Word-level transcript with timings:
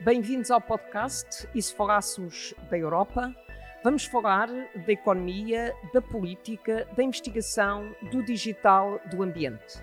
Bem-vindos 0.00 0.50
ao 0.50 0.60
podcast 0.60 1.48
E 1.54 1.60
se 1.60 1.74
falássemos 1.74 2.54
da 2.70 2.78
Europa? 2.78 3.34
Vamos 3.82 4.04
falar 4.04 4.48
da 4.48 4.92
economia, 4.92 5.74
da 5.92 6.02
política, 6.02 6.86
da 6.94 7.02
investigação, 7.02 7.94
do 8.12 8.22
digital, 8.22 9.00
do 9.10 9.22
ambiente. 9.22 9.82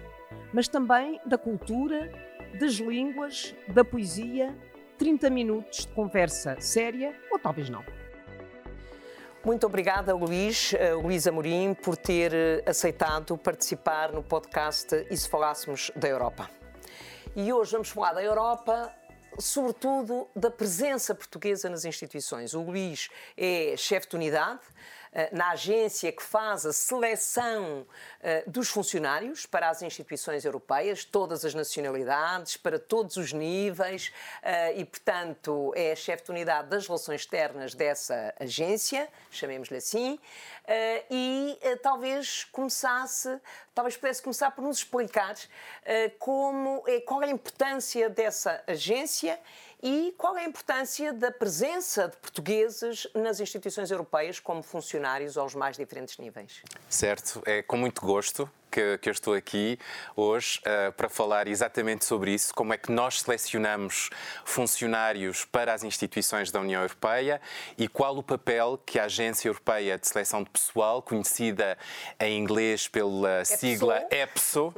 Mas 0.53 0.67
também 0.67 1.19
da 1.25 1.37
cultura, 1.37 2.11
das 2.59 2.73
línguas, 2.73 3.55
da 3.67 3.83
poesia. 3.83 4.55
30 4.97 5.29
minutos 5.31 5.85
de 5.85 5.93
conversa 5.93 6.55
séria 6.61 7.13
ou 7.31 7.39
talvez 7.39 7.67
não. 7.67 7.83
Muito 9.43 9.65
obrigada, 9.65 10.15
Luís, 10.15 10.73
uh, 10.73 11.01
Luís 11.01 11.27
Amorim, 11.27 11.73
por 11.73 11.97
ter 11.97 12.31
uh, 12.31 12.69
aceitado 12.69 13.37
participar 13.37 14.13
no 14.13 14.23
podcast 14.23 15.05
E 15.09 15.17
se 15.17 15.27
falássemos 15.27 15.91
da 15.95 16.07
Europa. 16.07 16.49
E 17.35 17.51
hoje 17.51 17.71
vamos 17.71 17.89
falar 17.89 18.13
da 18.13 18.23
Europa, 18.23 18.93
sobretudo 19.39 20.27
da 20.35 20.49
presença 20.51 21.13
portuguesa 21.15 21.69
nas 21.69 21.85
instituições. 21.85 22.53
O 22.53 22.61
Luís 22.61 23.09
é 23.37 23.75
chefe 23.77 24.09
de 24.09 24.15
unidade 24.15 24.61
na 25.31 25.51
agência 25.51 26.11
que 26.11 26.23
faz 26.23 26.65
a 26.65 26.73
seleção 26.73 27.85
eh, 28.21 28.43
dos 28.47 28.69
funcionários 28.69 29.45
para 29.45 29.69
as 29.69 29.81
instituições 29.81 30.43
europeias, 30.43 31.05
todas 31.05 31.45
as 31.45 31.53
nacionalidades, 31.53 32.57
para 32.57 32.79
todos 32.79 33.17
os 33.17 33.31
níveis, 33.31 34.11
eh, 34.41 34.79
e, 34.79 34.85
portanto, 34.85 35.71
é 35.75 35.95
chefe 35.95 36.25
de 36.25 36.31
unidade 36.31 36.69
das 36.69 36.87
relações 36.87 37.21
externas 37.21 37.75
dessa 37.75 38.33
agência, 38.39 39.07
chamemos-lhe 39.29 39.77
assim, 39.77 40.19
e 41.11 41.59
talvez 41.81 42.45
começasse, 42.45 43.37
talvez 43.75 43.97
pudesse 43.97 44.21
começar 44.21 44.51
por 44.51 44.61
nos 44.61 44.77
explicar 44.77 45.35
como, 46.17 46.83
qual 47.05 47.21
é 47.21 47.25
a 47.25 47.29
importância 47.29 48.09
dessa 48.09 48.63
agência 48.65 49.37
e 49.83 50.15
qual 50.17 50.37
é 50.37 50.45
a 50.45 50.47
importância 50.47 51.11
da 51.11 51.29
presença 51.29 52.07
de 52.07 52.15
portugueses 52.15 53.05
nas 53.13 53.41
instituições 53.41 53.91
europeias 53.91 54.39
como 54.39 54.63
funcionários 54.63 55.37
aos 55.37 55.53
mais 55.53 55.75
diferentes 55.75 56.17
níveis? 56.17 56.63
Certo, 56.89 57.43
é 57.45 57.61
com 57.61 57.75
muito 57.75 58.01
gosto 58.01 58.49
que, 58.73 58.97
que 58.97 59.07
eu 59.07 59.11
estou 59.11 59.35
aqui 59.35 59.77
hoje 60.15 60.59
uh, 60.61 60.91
para 60.93 61.07
falar 61.07 61.47
exatamente 61.47 62.05
sobre 62.05 62.33
isso, 62.33 62.51
como 62.55 62.73
é 62.73 62.77
que 62.77 62.91
nós 62.91 63.21
selecionamos 63.21 64.09
funcionários 64.43 65.45
para 65.45 65.71
as 65.71 65.83
instituições 65.83 66.49
da 66.49 66.59
União 66.59 66.81
Europeia 66.81 67.39
e 67.77 67.87
qual 67.87 68.17
o 68.17 68.23
papel 68.23 68.81
que 68.83 68.97
a 68.97 69.03
Agência 69.05 69.47
Europeia 69.47 69.95
de 69.99 70.07
Seleção 70.07 70.41
de 70.41 70.49
Pessoal, 70.49 71.03
conhecida 71.03 71.77
em 72.19 72.39
inglês 72.39 72.87
pela 72.87 73.45
sigla 73.45 74.03
EPSO, 74.09 74.69
uh, 74.69 74.73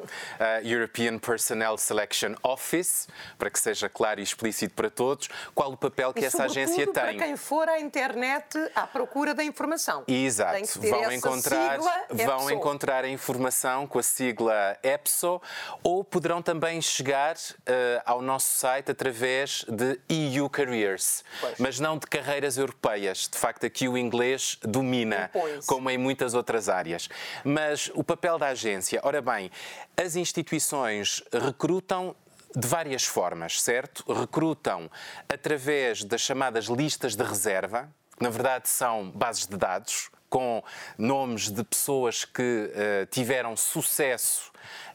European 0.67 1.17
Personnel 1.17 1.77
Selection 1.77 2.35
Office, 2.43 3.07
para 3.37 3.49
que 3.49 3.59
seja 3.59 3.87
claro 3.87 4.19
e 4.19 4.23
explícito 4.23 4.73
para 4.73 4.89
todos, 4.89 5.29
qual 5.53 5.71
o 5.71 5.77
papel 5.77 6.13
que 6.13 6.21
e, 6.21 6.25
essa 6.25 6.43
agência 6.43 6.83
tem. 6.85 6.93
para 6.93 7.13
quem 7.13 7.37
for 7.37 7.69
à 7.69 7.79
internet 7.79 8.57
à 8.75 8.85
procura 8.85 9.33
da 9.33 9.43
informação. 9.43 10.03
Exato, 10.05 10.81
vão 10.81 11.11
encontrar, 11.13 11.79
vão 12.09 12.51
encontrar 12.51 13.05
a 13.05 13.09
informação 13.09 13.84
com 13.87 13.99
a 13.99 14.03
sigla 14.03 14.77
EPSO 14.83 15.41
ou 15.83 16.03
poderão 16.03 16.41
também 16.41 16.81
chegar 16.81 17.35
uh, 17.35 18.01
ao 18.05 18.21
nosso 18.21 18.57
site 18.57 18.91
através 18.91 19.65
de 19.67 19.99
EU 20.09 20.49
Careers, 20.49 21.23
pois. 21.39 21.59
mas 21.59 21.79
não 21.79 21.97
de 21.97 22.07
carreiras 22.07 22.57
europeias. 22.57 23.27
De 23.31 23.37
facto, 23.37 23.65
aqui 23.65 23.87
o 23.87 23.97
inglês 23.97 24.57
domina, 24.61 25.29
como 25.67 25.89
em 25.89 25.97
muitas 25.97 26.33
outras 26.33 26.69
áreas. 26.69 27.09
Mas 27.43 27.91
o 27.93 28.03
papel 28.03 28.37
da 28.37 28.47
agência, 28.47 28.99
ora 29.03 29.21
bem, 29.21 29.51
as 29.97 30.15
instituições 30.15 31.23
recrutam 31.31 32.15
de 32.55 32.67
várias 32.67 33.03
formas, 33.03 33.61
certo? 33.61 34.03
Recrutam 34.11 34.89
através 35.27 36.03
das 36.03 36.21
chamadas 36.21 36.65
listas 36.65 37.15
de 37.15 37.23
reserva, 37.23 37.89
que 38.17 38.23
na 38.23 38.29
verdade 38.29 38.69
são 38.69 39.11
bases 39.11 39.45
de 39.45 39.57
dados 39.57 40.09
com 40.29 40.63
nomes 40.97 41.49
de 41.49 41.63
pessoas 41.63 42.25
que 42.25 42.41
uh, 42.41 43.05
tiveram 43.11 43.55
sucesso 43.55 44.51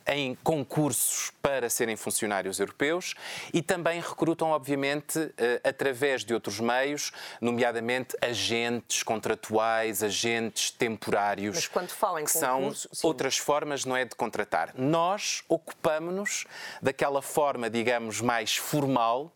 em 0.07 0.35
concursos 0.43 1.31
para 1.41 1.69
serem 1.69 1.95
funcionários 1.95 2.59
europeus 2.59 3.13
e 3.53 3.61
também 3.61 3.99
recrutam, 3.99 4.49
obviamente, 4.49 5.33
eh, 5.37 5.61
através 5.63 6.23
de 6.23 6.33
outros 6.33 6.59
meios, 6.59 7.11
nomeadamente 7.39 8.15
agentes 8.21 9.03
contratuais, 9.03 10.03
agentes 10.03 10.71
temporários. 10.71 11.55
Mas 11.55 11.67
quando 11.67 11.89
falam 11.89 12.19
em 12.19 12.25
que 12.25 12.33
concurso, 12.33 12.89
são 12.89 12.93
sim. 12.93 13.07
outras 13.07 13.37
formas, 13.37 13.85
não 13.85 13.95
é, 13.95 14.05
de 14.05 14.15
contratar. 14.15 14.73
Nós 14.75 15.43
ocupamos-nos 15.47 16.45
daquela 16.81 17.21
forma, 17.21 17.69
digamos, 17.69 18.21
mais 18.21 18.55
formal, 18.55 19.33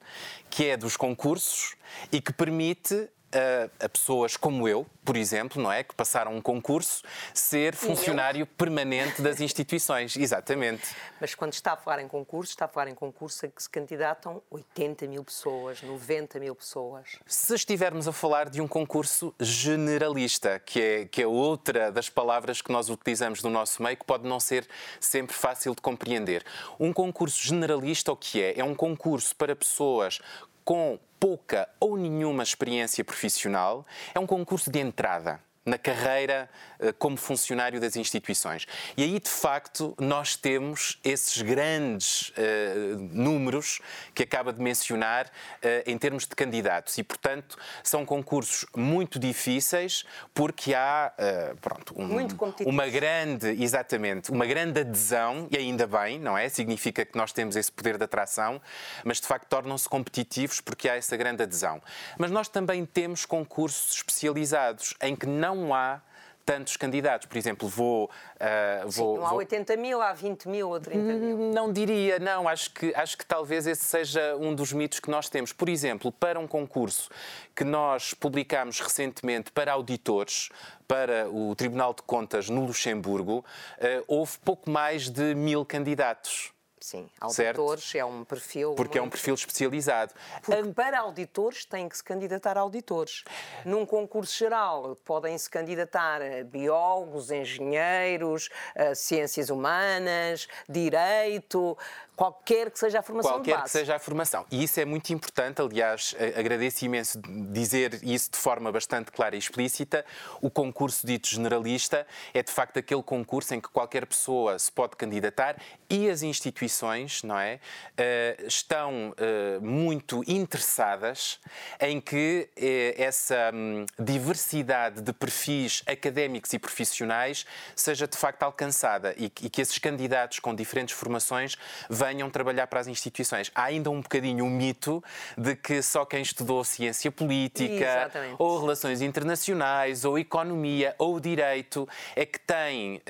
que 0.49 0.67
é 0.67 0.77
dos 0.77 0.97
concursos 0.97 1.75
e 2.11 2.21
que 2.21 2.33
permite 2.33 3.09
a, 3.35 3.85
a, 3.85 3.89
pessoas 3.89 4.37
como 4.37 4.67
eu, 4.67 4.85
por 5.03 5.17
exemplo, 5.17 5.61
não 5.61 5.71
é, 5.71 5.83
que 5.83 5.93
passaram 5.93 6.35
um 6.35 6.41
concurso, 6.41 7.03
ser 7.33 7.75
funcionário 7.75 8.45
permanente 8.47 9.21
das 9.21 9.39
instituições. 9.39 10.15
Exatamente. 10.17 10.95
Mas 11.19 11.35
quando 11.35 11.53
está 11.53 11.73
a 11.73 11.77
falar 11.77 12.01
em 12.01 12.07
concurso, 12.07 12.51
está 12.51 12.65
a 12.65 12.67
falar 12.67 12.89
em 12.89 12.95
concurso 12.95 13.45
a 13.45 13.49
que 13.49 13.61
se 13.61 13.69
candidatam 13.69 14.41
80 14.49 15.05
mil 15.07 15.23
pessoas, 15.23 15.81
90 15.81 16.39
mil 16.39 16.55
pessoas. 16.55 17.19
Se 17.25 17.53
estivermos 17.53 18.07
a 18.07 18.13
falar 18.13 18.49
de 18.49 18.61
um 18.61 18.67
concurso 18.67 19.33
generalista, 19.39 20.59
que 20.59 20.81
é, 20.81 21.05
que 21.05 21.21
é 21.21 21.27
outra 21.27 21.91
das 21.91 22.09
palavras 22.09 22.61
que 22.61 22.71
nós 22.71 22.89
utilizamos 22.89 23.43
no 23.43 23.49
nosso 23.49 23.83
meio, 23.83 23.97
que 23.97 24.05
pode 24.05 24.27
não 24.27 24.39
ser 24.39 24.67
sempre 24.99 25.35
fácil 25.35 25.75
de 25.75 25.81
compreender. 25.81 26.43
Um 26.79 26.93
concurso 26.93 27.45
generalista, 27.45 28.11
o 28.11 28.15
que 28.15 28.41
é? 28.41 28.59
É 28.59 28.63
um 28.63 28.73
concurso 28.73 29.35
para 29.35 29.55
pessoas 29.55 30.19
com 30.65 30.99
pouca 31.19 31.69
ou 31.79 31.95
nenhuma 31.95 32.43
experiência 32.43 33.05
profissional, 33.05 33.85
é 34.13 34.19
um 34.19 34.27
concurso 34.27 34.69
de 34.69 34.79
entrada 34.79 35.39
na 35.65 35.77
carreira 35.77 36.47
eh, 36.79 36.93
como 36.93 37.17
funcionário 37.17 37.79
das 37.79 37.95
instituições. 37.95 38.67
E 38.95 39.03
aí, 39.03 39.19
de 39.19 39.29
facto, 39.29 39.95
nós 39.99 40.35
temos 40.35 40.99
esses 41.03 41.41
grandes 41.41 42.29
uh, 42.29 42.97
números 43.11 43.79
que 44.13 44.23
acaba 44.23 44.51
de 44.51 44.61
mencionar 44.61 45.25
uh, 45.25 45.89
em 45.89 45.97
termos 45.97 46.27
de 46.27 46.35
candidatos. 46.35 46.97
E, 46.97 47.03
portanto, 47.03 47.57
são 47.83 48.05
concursos 48.05 48.65
muito 48.75 49.17
difíceis 49.17 50.05
porque 50.33 50.73
há 50.73 51.11
uh, 51.17 51.57
pronto, 51.57 51.95
um, 51.97 52.27
uma 52.65 52.87
grande, 52.87 53.47
exatamente, 53.63 54.31
uma 54.31 54.45
grande 54.45 54.81
adesão, 54.81 55.47
e 55.49 55.57
ainda 55.57 55.87
bem, 55.87 56.19
não 56.19 56.37
é? 56.37 56.47
Significa 56.49 57.05
que 57.05 57.17
nós 57.17 57.31
temos 57.31 57.55
esse 57.55 57.71
poder 57.71 57.97
de 57.97 58.03
atração, 58.03 58.61
mas 59.03 59.19
de 59.19 59.27
facto 59.27 59.47
tornam-se 59.47 59.87
competitivos 59.87 60.61
porque 60.61 60.89
há 60.89 60.95
essa 60.95 61.15
grande 61.15 61.43
adesão. 61.43 61.81
Mas 62.17 62.31
nós 62.31 62.49
também 62.49 62.85
temos 62.85 63.25
concursos 63.25 63.95
especializados 63.95 64.93
em 65.01 65.15
que 65.15 65.25
não 65.25 65.54
não 65.55 65.73
há 65.73 66.01
tantos 66.45 66.77
candidatos. 66.77 67.27
Por 67.27 67.37
exemplo, 67.37 67.67
vou. 67.67 68.05
Uh, 68.35 68.89
vou 68.89 69.15
Sim, 69.15 69.21
não 69.21 69.27
há 69.27 69.33
80 69.33 69.77
mil, 69.77 70.01
há 70.01 70.13
20 70.13 70.47
mil 70.47 70.69
ou 70.69 70.79
30 70.79 70.99
mil. 71.13 71.37
Não 71.51 71.73
diria, 71.73 72.19
não. 72.19 72.47
Acho 72.47 72.71
que, 72.71 72.93
acho 72.95 73.17
que 73.17 73.25
talvez 73.25 73.65
esse 73.65 73.83
seja 73.83 74.35
um 74.37 74.53
dos 74.53 74.71
mitos 74.71 74.99
que 74.99 75.09
nós 75.09 75.27
temos. 75.27 75.51
Por 75.51 75.67
exemplo, 75.67 76.11
para 76.11 76.39
um 76.39 76.47
concurso 76.47 77.09
que 77.55 77.63
nós 77.63 78.13
publicamos 78.13 78.79
recentemente 78.79 79.51
para 79.51 79.71
auditores, 79.71 80.49
para 80.87 81.27
o 81.29 81.55
Tribunal 81.55 81.93
de 81.93 82.03
Contas 82.03 82.47
no 82.49 82.63
Luxemburgo, 82.65 83.39
uh, 83.39 84.03
houve 84.07 84.37
pouco 84.43 84.69
mais 84.69 85.09
de 85.09 85.33
mil 85.33 85.65
candidatos. 85.65 86.54
Sim, 86.85 87.09
auditores 87.19 87.83
certo? 87.83 87.97
é 87.97 88.05
um 88.05 88.23
perfil. 88.23 88.75
Porque 88.75 88.99
muito... 88.99 89.05
é 89.05 89.07
um 89.07 89.09
perfil 89.09 89.33
especializado. 89.33 90.13
Porque 90.43 90.71
para 90.71 90.99
auditores 90.99 91.65
têm 91.65 91.89
que 91.89 91.97
se 91.97 92.03
candidatar 92.03 92.59
a 92.59 92.61
auditores. 92.61 93.23
Num 93.65 93.87
concurso 93.87 94.37
geral 94.37 94.95
podem 95.03 95.35
se 95.35 95.49
candidatar 95.49 96.21
biólogos, 96.43 97.31
engenheiros, 97.31 98.51
ciências 98.93 99.49
humanas, 99.49 100.47
direito, 100.69 101.75
qualquer 102.15 102.69
que 102.69 102.77
seja 102.77 102.99
a 102.99 103.01
formação 103.01 103.31
qualquer 103.31 103.63
que 103.63 103.69
seja 103.71 103.95
a 103.95 103.99
formação. 103.99 104.45
E 104.51 104.63
isso 104.63 104.79
é 104.79 104.85
muito 104.85 105.11
importante, 105.11 105.61
aliás, 105.61 106.15
agradeço 106.37 106.85
imenso 106.85 107.19
dizer 107.51 107.99
isso 108.03 108.31
de 108.31 108.37
forma 108.37 108.71
bastante 108.71 109.11
clara 109.11 109.35
e 109.35 109.39
explícita. 109.39 110.05
O 110.39 110.51
concurso 110.51 111.05
dito 111.05 111.27
generalista 111.27 112.05
é 112.31 112.43
de 112.43 112.51
facto 112.51 112.77
aquele 112.77 113.01
concurso 113.01 113.55
em 113.55 113.59
que 113.59 113.69
qualquer 113.69 114.05
pessoa 114.05 114.57
se 114.59 114.71
pode 114.71 114.95
candidatar 114.95 115.57
e 115.89 116.09
as 116.09 116.21
instituições, 116.21 116.74
não 117.23 117.39
é, 117.39 117.59
eh, 117.97 118.37
estão 118.47 119.13
eh, 119.17 119.59
muito 119.61 120.23
interessadas 120.27 121.39
em 121.79 122.01
que 122.01 122.49
eh, 122.57 122.95
essa 122.97 123.51
hum, 123.53 123.85
diversidade 123.97 125.01
de 125.01 125.13
perfis 125.13 125.83
académicos 125.87 126.51
e 126.53 126.59
profissionais 126.59 127.45
seja 127.75 128.07
de 128.07 128.17
facto 128.17 128.43
alcançada 128.43 129.13
e 129.17 129.29
que 129.29 129.61
esses 129.61 129.77
candidatos 129.77 130.39
com 130.39 130.53
diferentes 130.53 130.95
formações 130.95 131.55
venham 131.89 132.29
trabalhar 132.29 132.67
para 132.67 132.79
as 132.79 132.87
instituições. 132.87 133.51
Há 133.55 133.63
ainda 133.65 133.89
um 133.89 134.01
bocadinho 134.01 134.45
o 134.45 134.49
mito 134.49 135.03
de 135.37 135.55
que 135.55 135.81
só 135.81 136.05
quem 136.05 136.21
estudou 136.21 136.63
ciência 136.63 137.11
política, 137.11 137.85
Exatamente. 137.85 138.35
ou 138.37 138.59
relações 138.59 139.01
internacionais, 139.01 140.05
ou 140.05 140.17
economia, 140.19 140.95
ou 140.97 141.19
direito, 141.19 141.87
é 142.15 142.25
que 142.25 142.39
tem 142.39 143.01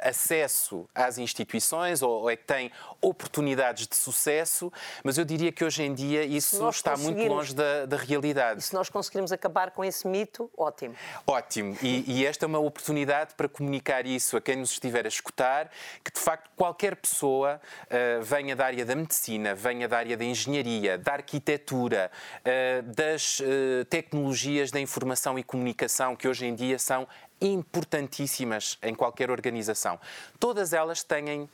acesso 0.00 0.88
às 0.94 1.18
instituições, 1.18 2.02
ou, 2.02 2.22
ou, 2.22 2.30
é 2.30 2.36
que 2.36 2.44
tem 2.44 2.59
oportunidades 3.00 3.86
de 3.86 3.94
sucesso, 3.94 4.72
mas 5.04 5.16
eu 5.16 5.24
diria 5.24 5.52
que 5.52 5.64
hoje 5.64 5.84
em 5.84 5.94
dia 5.94 6.24
isso 6.24 6.68
está 6.68 6.96
muito 6.96 7.22
longe 7.22 7.54
da, 7.54 7.86
da 7.86 7.96
realidade. 7.96 8.60
E 8.60 8.62
se 8.62 8.74
nós 8.74 8.88
conseguirmos 8.88 9.30
acabar 9.30 9.70
com 9.70 9.84
esse 9.84 10.06
mito, 10.06 10.50
ótimo. 10.56 10.94
Ótimo. 11.26 11.76
E, 11.80 12.04
e 12.06 12.26
esta 12.26 12.44
é 12.44 12.48
uma 12.48 12.58
oportunidade 12.58 13.34
para 13.34 13.48
comunicar 13.48 14.04
isso 14.06 14.36
a 14.36 14.40
quem 14.40 14.56
nos 14.56 14.72
estiver 14.72 15.04
a 15.04 15.08
escutar, 15.08 15.70
que 16.04 16.12
de 16.12 16.18
facto 16.20 16.50
qualquer 16.56 16.96
pessoa 16.96 17.60
uh, 17.86 18.22
venha 18.22 18.56
da 18.56 18.66
área 18.66 18.84
da 18.84 18.96
medicina, 18.96 19.54
venha 19.54 19.88
da 19.88 19.98
área 19.98 20.16
da 20.16 20.24
engenharia, 20.24 20.98
da 20.98 21.12
arquitetura, 21.12 22.10
uh, 22.40 22.82
das 22.82 23.40
uh, 23.40 23.84
tecnologias 23.88 24.70
da 24.70 24.80
informação 24.80 25.38
e 25.38 25.42
comunicação, 25.42 26.16
que 26.16 26.26
hoje 26.26 26.46
em 26.46 26.54
dia 26.54 26.78
são 26.78 27.06
importantíssimas 27.40 28.78
em 28.82 28.94
qualquer 28.94 29.30
organização. 29.30 29.98
Todas 30.38 30.72
elas 30.72 31.02
têm 31.02 31.48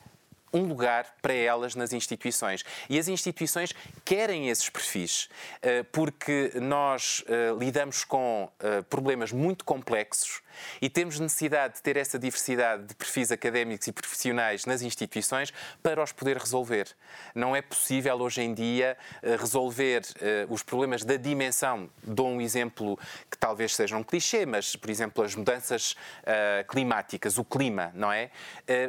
um 0.53 0.63
lugar 0.63 1.15
para 1.21 1.33
elas 1.33 1.75
nas 1.75 1.93
instituições. 1.93 2.63
E 2.89 2.97
as 2.97 3.07
instituições 3.07 3.73
querem 4.05 4.49
esses 4.49 4.69
perfis, 4.69 5.29
porque 5.91 6.51
nós 6.55 7.23
lidamos 7.59 8.03
com 8.03 8.49
problemas 8.89 9.31
muito 9.31 9.65
complexos 9.65 10.41
e 10.81 10.89
temos 10.89 11.19
necessidade 11.19 11.75
de 11.75 11.81
ter 11.81 11.97
essa 11.97 12.19
diversidade 12.19 12.83
de 12.83 12.95
perfis 12.95 13.31
académicos 13.31 13.87
e 13.87 13.91
profissionais 13.91 14.65
nas 14.65 14.81
instituições 14.81 15.53
para 15.81 16.01
os 16.03 16.11
poder 16.11 16.37
resolver. 16.37 16.87
Não 17.33 17.55
é 17.55 17.61
possível 17.61 18.15
hoje 18.17 18.41
em 18.41 18.53
dia 18.53 18.97
eh, 19.21 19.35
resolver 19.35 20.01
uh, 20.01 20.53
os 20.53 20.63
problemas 20.63 21.03
da 21.03 21.15
dimensão. 21.15 21.89
Dou 22.03 22.27
um 22.27 22.41
exemplo 22.41 22.97
que 23.29 23.37
talvez 23.37 23.75
seja 23.75 23.95
um 23.95 24.03
clichê, 24.03 24.45
mas, 24.45 24.75
por 24.75 24.89
exemplo, 24.89 25.23
as 25.23 25.35
mudanças 25.35 25.91
uh, 25.91 26.67
climáticas, 26.67 27.37
o 27.37 27.45
clima, 27.45 27.91
não 27.93 28.11
é? 28.11 28.31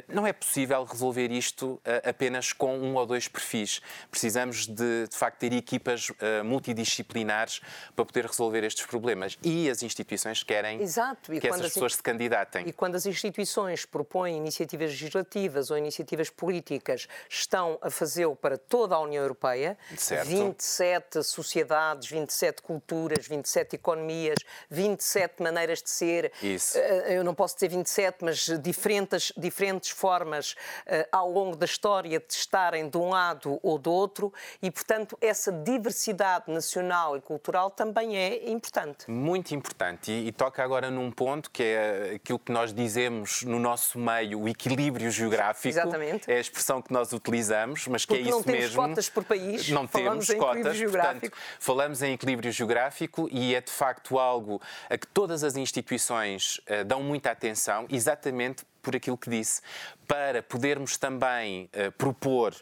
Não 0.08 0.26
é 0.26 0.32
possível 0.32 0.84
resolver 0.84 1.30
isto 1.30 1.80
apenas 2.04 2.52
com 2.52 2.78
um 2.78 2.94
ou 2.94 3.06
dois 3.06 3.28
perfis. 3.28 3.80
Precisamos 4.10 4.66
de, 4.66 5.06
de 5.08 5.16
facto, 5.16 5.38
ter 5.38 5.52
equipas 5.52 6.10
multidisciplinares 6.44 7.60
para 7.94 8.04
poder 8.04 8.26
resolver 8.26 8.64
estes 8.64 8.86
problemas. 8.86 9.38
E 9.42 9.70
as 9.70 9.82
instituições 9.82 10.42
querem 10.42 10.80
Exato. 10.80 11.32
E 11.32 11.40
que 11.40 11.48
essas 11.60 11.72
pessoas 11.74 11.96
se 11.96 12.02
candidatem. 12.02 12.66
E 12.66 12.72
quando 12.72 12.94
as 12.94 13.06
instituições 13.06 13.84
propõem 13.84 14.36
iniciativas 14.36 14.90
legislativas 14.90 15.70
ou 15.70 15.78
iniciativas 15.78 16.30
políticas, 16.30 17.08
estão 17.28 17.78
a 17.80 17.90
fazê-lo 17.90 18.36
para 18.36 18.56
toda 18.56 18.94
a 18.94 19.00
União 19.00 19.22
Europeia, 19.22 19.76
certo. 19.96 20.28
27 20.28 21.22
sociedades, 21.22 22.08
27 22.08 22.62
culturas, 22.62 23.26
27 23.26 23.76
economias, 23.76 24.38
27 24.70 25.42
maneiras 25.42 25.82
de 25.82 25.90
ser. 25.90 26.32
Isso. 26.42 26.78
Eh, 26.78 27.16
eu 27.16 27.24
não 27.24 27.34
posso 27.34 27.54
dizer 27.54 27.68
27, 27.68 28.24
mas 28.24 28.46
diferentes, 28.60 29.32
diferentes 29.36 29.90
formas 29.90 30.54
eh, 30.86 31.08
ao 31.10 31.30
longo 31.30 31.56
da 31.56 31.64
história 31.64 32.18
de 32.18 32.32
estarem 32.32 32.88
de 32.88 32.96
um 32.96 33.10
lado 33.10 33.58
ou 33.62 33.78
do 33.78 33.90
outro 33.90 34.32
e, 34.62 34.70
portanto, 34.70 35.16
essa 35.20 35.52
diversidade 35.52 36.50
nacional 36.50 37.16
e 37.16 37.20
cultural 37.20 37.70
também 37.70 38.16
é 38.16 38.50
importante. 38.50 39.10
Muito 39.10 39.54
importante. 39.54 40.10
E, 40.10 40.28
e 40.28 40.32
toca 40.32 40.62
agora 40.62 40.90
num 40.90 41.10
ponto 41.10 41.47
ponto, 41.48 41.50
que 41.50 41.62
é 41.62 42.12
aquilo 42.16 42.38
que 42.38 42.52
nós 42.52 42.72
dizemos 42.72 43.42
no 43.42 43.58
nosso 43.58 43.98
meio, 43.98 44.40
o 44.40 44.48
equilíbrio 44.48 45.10
geográfico. 45.10 45.68
Exatamente. 45.68 46.30
É 46.30 46.36
a 46.36 46.40
expressão 46.40 46.80
que 46.80 46.92
nós 46.92 47.12
utilizamos, 47.12 47.86
mas 47.88 48.04
que 48.04 48.14
Porque 48.14 48.28
é 48.28 48.30
isso 48.30 48.46
mesmo. 48.46 48.76
Não 48.76 48.88
temos 48.88 48.88
cotas 48.88 49.08
por 49.08 49.24
país, 49.24 49.68
não 49.70 49.88
falamos 49.88 50.26
temos 50.26 50.30
em 50.30 50.38
cotas, 50.38 50.56
equilíbrio 50.56 50.78
geográfico. 50.78 51.20
Portanto, 51.20 51.56
falamos 51.58 52.02
em 52.02 52.12
equilíbrio 52.12 52.52
geográfico 52.52 53.28
e 53.32 53.54
é 53.54 53.60
de 53.60 53.72
facto 53.72 54.18
algo 54.18 54.60
a 54.88 54.96
que 54.96 55.06
todas 55.06 55.42
as 55.42 55.56
instituições 55.56 56.58
uh, 56.58 56.84
dão 56.84 57.02
muita 57.02 57.30
atenção, 57.30 57.86
exatamente 57.90 58.64
por 58.88 58.96
aquilo 58.96 59.18
que 59.18 59.28
disse, 59.28 59.60
para 60.06 60.42
podermos 60.42 60.96
também 60.96 61.68
uh, 61.74 61.92
propor 61.92 62.54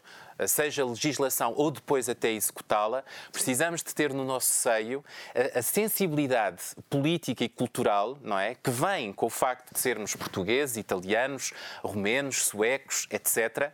seja 0.45 0.85
legislação 0.85 1.53
ou 1.55 1.71
depois 1.71 2.07
até 2.09 2.31
executá-la, 2.31 3.03
precisamos 3.31 3.81
de 3.81 3.95
ter 3.95 4.13
no 4.13 4.23
nosso 4.23 4.47
seio 4.47 5.03
a, 5.33 5.59
a, 5.59 5.61
sensibilidade 5.61 6.61
política 6.89 7.43
e 7.43 7.49
cultural, 7.49 8.17
não 8.21 8.37
é, 8.37 8.53
que 8.53 8.69
vem 8.69 9.11
com 9.13 9.25
o 9.25 9.29
facto 9.29 9.73
de 9.73 9.79
sermos 9.79 10.15
portugueses, 10.15 10.77
italianos, 10.77 11.53
romenos, 11.81 12.45
suecos, 12.45 13.07
etc., 13.09 13.71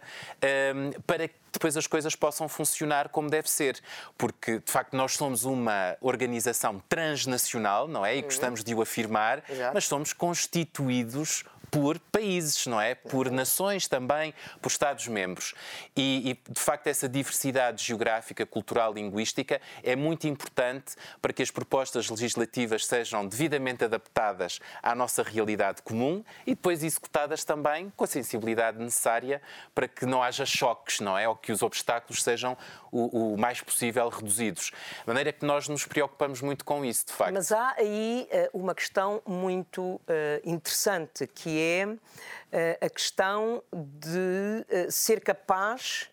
um, 0.75 1.01
para 1.01 1.27
que 1.27 1.35
depois 1.51 1.75
as 1.77 1.85
coisas 1.85 2.15
possam 2.15 2.47
funcionar 2.47 3.09
como 3.09 3.29
deve 3.29 3.49
ser. 3.49 3.79
Porque, 4.17 4.59
de 4.59 4.71
facto, 4.71 4.95
nós 4.95 5.13
somos 5.13 5.43
uma 5.43 5.95
organização 6.01 6.81
transnacional, 6.89 7.87
não 7.87 8.05
é? 8.05 8.17
E 8.17 8.21
gostamos 8.21 8.63
de 8.63 8.73
o 8.73 8.81
afirmar, 8.81 9.43
Exato. 9.47 9.73
mas 9.73 9.85
somos 9.85 10.13
constituídos 10.13 11.43
por 11.73 11.97
países, 11.97 12.67
não 12.67 12.79
é? 12.79 12.93
Por 12.93 13.31
nações 13.31 13.87
também, 13.87 14.31
por 14.61 14.69
Estados-membros. 14.69 15.55
E, 15.95 16.29
e, 16.29 16.51
de 16.53 16.59
facto, 16.59 16.85
essa 16.85 17.09
diversidade 17.09 17.83
geográfica, 17.83 18.45
cultural, 18.45 18.93
linguística 18.93 19.59
é 19.81 19.95
muito 19.95 20.27
importante 20.27 20.93
para 21.19 21.33
que 21.33 21.41
as 21.41 21.49
propostas 21.49 22.11
legislativas 22.11 22.85
sejam 22.85 23.25
devidamente 23.27 23.83
adaptadas 23.83 24.59
à 24.83 24.93
nossa 24.93 25.23
realidade 25.23 25.81
comum 25.81 26.23
e 26.45 26.53
depois 26.53 26.83
executadas 26.83 27.43
também 27.43 27.91
com 27.97 28.03
a 28.03 28.07
sensibilidade 28.07 28.77
necessária 28.77 29.41
para 29.73 29.87
que 29.87 30.05
não 30.05 30.21
haja 30.21 30.45
choques, 30.45 30.99
não 30.99 31.17
é? 31.17 31.27
Ou 31.27 31.35
que 31.35 31.51
os 31.51 31.63
obstáculos 31.63 32.21
sejam 32.21 32.55
o, 32.91 33.33
o 33.33 33.37
mais 33.37 33.61
possível 33.61 34.07
reduzidos. 34.09 34.71
De 35.01 35.07
maneira 35.07 35.33
que 35.33 35.43
nós 35.43 35.67
nos 35.67 35.85
preocupamos 35.85 36.39
muito 36.39 36.63
com 36.63 36.85
isso, 36.85 37.07
de 37.07 37.13
facto. 37.13 37.33
Mas 37.33 37.51
há 37.51 37.73
aí 37.79 38.29
uh, 38.31 38.59
uma 38.59 38.75
questão 38.75 39.23
muito 39.25 39.81
uh, 39.81 39.99
interessante 40.45 41.25
que 41.25 41.59
é 41.59 41.62
é 41.63 41.85
uh, 41.85 42.85
a 42.85 42.89
questão 42.89 43.63
de 43.71 44.65
uh, 44.87 44.91
ser 44.91 45.21
capaz 45.21 46.09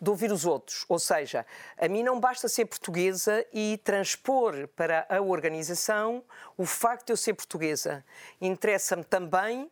de 0.00 0.10
ouvir 0.10 0.30
os 0.30 0.44
outros. 0.44 0.84
Ou 0.88 0.98
seja, 0.98 1.46
a 1.78 1.88
mim 1.88 2.02
não 2.02 2.20
basta 2.20 2.48
ser 2.48 2.66
portuguesa 2.66 3.44
e 3.52 3.80
transpor 3.82 4.68
para 4.68 5.06
a 5.08 5.20
organização 5.20 6.22
o 6.56 6.66
facto 6.66 7.06
de 7.06 7.12
eu 7.12 7.16
ser 7.16 7.34
portuguesa. 7.34 8.04
Interessa-me 8.40 9.04
também 9.04 9.70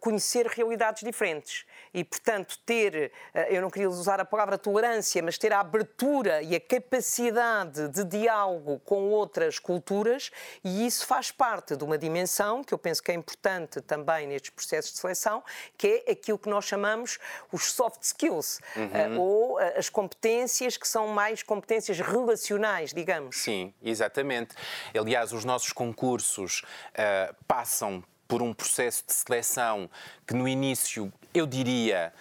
conhecer 0.00 0.46
realidades 0.46 1.02
diferentes 1.02 1.64
e, 1.92 2.04
portanto, 2.04 2.58
ter, 2.64 3.12
eh, 3.34 3.56
eu 3.56 3.60
não 3.60 3.70
queria 3.70 3.88
usar 3.88 4.20
a 4.20 4.24
palavra 4.24 4.56
tolerância, 4.56 5.22
mas 5.22 5.36
ter 5.36 5.52
a 5.52 5.60
abertura 5.60 6.42
e 6.42 6.54
a 6.54 6.60
capacidade 6.60 7.88
de 7.88 8.04
diálogo 8.04 8.80
com 8.84 9.10
outras 9.10 9.58
culturas, 9.58 10.30
e 10.62 10.86
isso 10.86 11.06
faz 11.06 11.30
parte 11.30 11.76
de 11.76 11.84
uma 11.84 11.98
dimensão 11.98 12.62
que 12.62 12.72
eu 12.72 12.78
penso 12.78 13.02
que 13.02 13.10
é 13.10 13.14
importante 13.14 13.80
também 13.80 14.26
nestes 14.26 14.50
processos 14.50 14.92
de 14.92 14.98
seleção, 14.98 15.42
que 15.76 16.04
é 16.06 16.12
aquilo 16.12 16.38
que 16.38 16.48
nós 16.48 16.64
chamamos 16.64 17.18
os 17.50 17.72
soft 17.72 18.02
skills, 18.02 18.60
uhum. 18.76 18.90
Eh, 18.92 19.18
ou 19.18 19.60
eh, 19.60 19.78
as 19.78 19.88
competências 19.88 20.76
que 20.76 20.86
são 20.86 21.08
mais 21.08 21.42
competências 21.42 21.98
relacionais, 21.98 22.92
digamos. 22.92 23.38
Sim, 23.38 23.74
exatamente. 23.82 24.54
Aliás, 24.94 25.32
os 25.32 25.44
nossos 25.44 25.72
concursos 25.72 26.62
uh, 26.92 27.34
passam 27.46 28.04
por 28.32 28.40
um 28.40 28.54
processo 28.54 29.04
de 29.06 29.12
seleção 29.12 29.90
que 30.26 30.32
no 30.32 30.48
início 30.48 31.12
eu 31.34 31.46
diria 31.46 32.14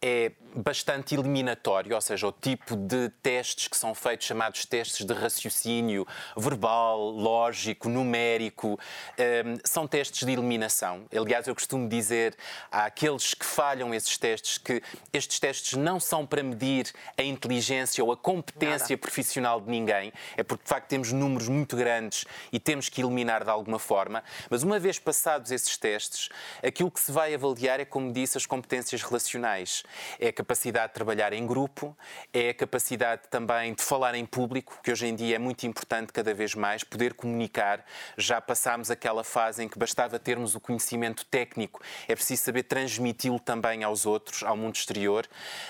é 0.00 0.32
bastante 0.54 1.14
eliminatório, 1.14 1.94
ou 1.94 2.00
seja, 2.00 2.28
o 2.28 2.32
tipo 2.32 2.76
de 2.76 3.08
testes 3.22 3.66
que 3.66 3.76
são 3.76 3.94
feitos, 3.94 4.26
chamados 4.26 4.64
testes 4.64 5.04
de 5.04 5.12
raciocínio 5.12 6.06
verbal, 6.36 7.10
lógico, 7.10 7.88
numérico, 7.88 8.78
um, 9.18 9.58
são 9.64 9.86
testes 9.86 10.24
de 10.24 10.32
eliminação. 10.32 11.06
Aliás, 11.14 11.48
eu 11.48 11.54
costumo 11.54 11.88
dizer 11.88 12.36
àqueles 12.70 13.34
que 13.34 13.44
falham 13.44 13.92
esses 13.92 14.16
testes 14.16 14.58
que 14.58 14.80
estes 15.12 15.40
testes 15.40 15.76
não 15.76 15.98
são 15.98 16.24
para 16.24 16.42
medir 16.42 16.92
a 17.18 17.22
inteligência 17.22 18.04
ou 18.04 18.12
a 18.12 18.16
competência 18.16 18.94
Nada. 18.94 18.98
profissional 18.98 19.60
de 19.60 19.68
ninguém, 19.68 20.12
é 20.36 20.42
porque 20.42 20.64
de 20.64 20.68
facto 20.68 20.88
temos 20.88 21.10
números 21.12 21.48
muito 21.48 21.76
grandes 21.76 22.24
e 22.52 22.60
temos 22.60 22.88
que 22.88 23.00
eliminar 23.02 23.42
de 23.42 23.50
alguma 23.50 23.78
forma, 23.78 24.22
mas 24.48 24.62
uma 24.62 24.78
vez 24.78 24.98
passados 24.98 25.50
esses 25.50 25.76
testes, 25.76 26.28
aquilo 26.62 26.90
que 26.90 27.00
se 27.00 27.10
vai 27.10 27.34
avaliar 27.34 27.80
é, 27.80 27.84
como 27.84 28.12
disse, 28.12 28.38
as 28.38 28.46
competências 28.46 29.02
relacionais. 29.44 29.82
É 30.18 30.28
a 30.28 30.32
capacidade 30.32 30.88
de 30.88 30.94
trabalhar 30.94 31.32
em 31.32 31.46
grupo, 31.46 31.96
é 32.32 32.50
a 32.50 32.54
capacidade 32.54 33.22
também 33.30 33.74
de 33.74 33.82
falar 33.82 34.14
em 34.14 34.24
público, 34.24 34.80
que 34.82 34.90
hoje 34.90 35.06
em 35.06 35.14
dia 35.14 35.36
é 35.36 35.38
muito 35.38 35.66
importante 35.66 36.12
cada 36.12 36.32
vez 36.32 36.54
mais, 36.54 36.82
poder 36.82 37.14
comunicar. 37.14 37.84
Já 38.16 38.40
passámos 38.40 38.90
aquela 38.90 39.22
fase 39.22 39.62
em 39.62 39.68
que 39.68 39.78
bastava 39.78 40.18
termos 40.18 40.54
o 40.54 40.60
conhecimento 40.60 41.24
técnico, 41.26 41.82
é 42.08 42.14
preciso 42.14 42.42
saber 42.42 42.64
transmiti-lo 42.64 43.38
também 43.38 43.84
aos 43.84 44.06
outros, 44.06 44.42
ao 44.42 44.56
mundo 44.56 44.76
exterior. 44.76 45.26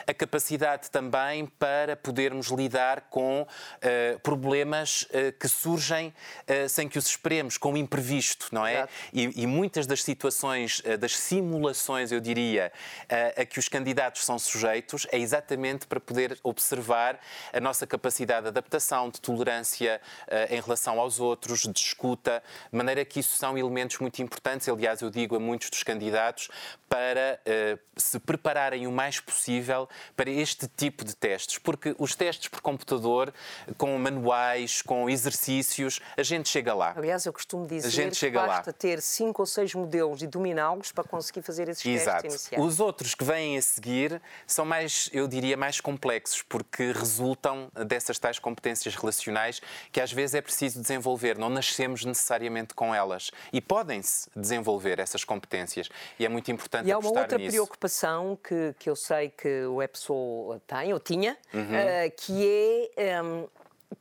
A 0.06 0.14
capacidade 0.14 0.90
também 0.90 1.46
para 1.46 1.96
podermos 1.96 2.48
lidar 2.48 3.02
com 3.10 3.42
uh, 3.42 4.18
problemas 4.20 5.02
uh, 5.02 5.32
que 5.38 5.48
surgem 5.48 6.08
uh, 6.08 6.68
sem 6.68 6.88
que 6.88 6.98
os 6.98 7.06
esperemos, 7.06 7.56
com 7.56 7.72
o 7.72 7.76
imprevisto, 7.76 8.48
não 8.52 8.66
é? 8.66 8.86
E, 9.12 9.42
e, 9.42 9.46
muitas 9.46 9.86
das 9.86 10.02
situações, 10.02 10.82
das 10.98 11.16
simulações, 11.16 12.12
eu 12.12 12.20
diria, 12.20 12.72
a 13.36 13.44
que 13.44 13.58
os 13.58 13.63
os 13.64 13.68
candidatos 13.68 14.24
são 14.24 14.38
sujeitos 14.38 15.06
é 15.10 15.18
exatamente 15.18 15.86
para 15.86 15.98
poder 15.98 16.38
observar 16.42 17.18
a 17.52 17.60
nossa 17.60 17.86
capacidade 17.86 18.42
de 18.42 18.48
adaptação, 18.48 19.08
de 19.08 19.20
tolerância 19.20 20.00
uh, 20.28 20.54
em 20.54 20.60
relação 20.60 21.00
aos 21.00 21.18
outros, 21.18 21.60
de 21.60 21.78
escuta, 21.78 22.42
de 22.70 22.76
maneira 22.76 23.04
que 23.04 23.20
isso 23.20 23.36
são 23.36 23.56
elementos 23.56 23.98
muito 23.98 24.20
importantes. 24.20 24.68
Aliás, 24.68 25.00
eu 25.00 25.10
digo 25.10 25.36
a 25.36 25.40
muitos 25.40 25.70
dos 25.70 25.82
candidatos 25.82 26.50
para 26.88 27.40
uh, 27.40 27.78
se 27.96 28.18
prepararem 28.18 28.86
o 28.86 28.92
mais 28.92 29.18
possível 29.18 29.88
para 30.14 30.30
este 30.30 30.68
tipo 30.68 31.04
de 31.04 31.16
testes, 31.16 31.58
porque 31.58 31.94
os 31.98 32.14
testes 32.14 32.48
por 32.48 32.60
computador, 32.60 33.32
com 33.78 33.96
manuais, 33.98 34.82
com 34.82 35.08
exercícios, 35.08 36.00
a 36.16 36.22
gente 36.22 36.48
chega 36.48 36.74
lá. 36.74 36.92
Aliás, 36.96 37.24
eu 37.24 37.32
costumo 37.32 37.66
dizer 37.66 37.88
a 37.88 37.90
gente 37.90 38.16
chega 38.16 38.40
que 38.40 38.46
basta 38.46 38.70
lá. 38.70 38.76
ter 38.78 39.00
cinco 39.00 39.42
ou 39.42 39.46
seis 39.46 39.74
modelos 39.74 40.22
e 40.22 40.26
dominá-los 40.26 40.92
para 40.92 41.04
conseguir 41.04 41.42
fazer 41.42 41.68
esses 41.68 41.84
Exato. 41.84 42.22
testes 42.22 42.42
iniciais. 42.42 42.64
Os 42.64 42.80
outros 42.80 43.14
que 43.14 43.24
vêm 43.24 43.53
a 43.56 43.62
seguir 43.62 44.20
são 44.46 44.64
mais, 44.64 45.08
eu 45.12 45.26
diria, 45.26 45.56
mais 45.56 45.80
complexos, 45.80 46.42
porque 46.42 46.92
resultam 46.92 47.70
dessas 47.86 48.18
tais 48.18 48.38
competências 48.38 48.94
relacionais 48.94 49.60
que 49.92 50.00
às 50.00 50.12
vezes 50.12 50.34
é 50.34 50.40
preciso 50.40 50.80
desenvolver. 50.80 51.38
Não 51.38 51.48
nascemos 51.48 52.04
necessariamente 52.04 52.74
com 52.74 52.94
elas. 52.94 53.30
E 53.52 53.60
podem-se 53.60 54.28
desenvolver 54.36 54.98
essas 54.98 55.24
competências. 55.24 55.88
E 56.18 56.24
é 56.24 56.28
muito 56.28 56.50
importante 56.50 56.88
E 56.88 56.92
há 56.92 56.98
uma 56.98 57.08
outra 57.08 57.38
nisso. 57.38 57.50
preocupação 57.50 58.38
que, 58.42 58.74
que 58.78 58.88
eu 58.88 58.96
sei 58.96 59.30
que 59.30 59.64
o 59.66 59.82
EPSO 59.82 60.60
tem, 60.66 60.92
ou 60.92 61.00
tinha, 61.00 61.36
uhum. 61.52 61.62
uh, 61.62 62.12
que 62.16 62.90
é 62.96 63.22
um, 63.22 63.48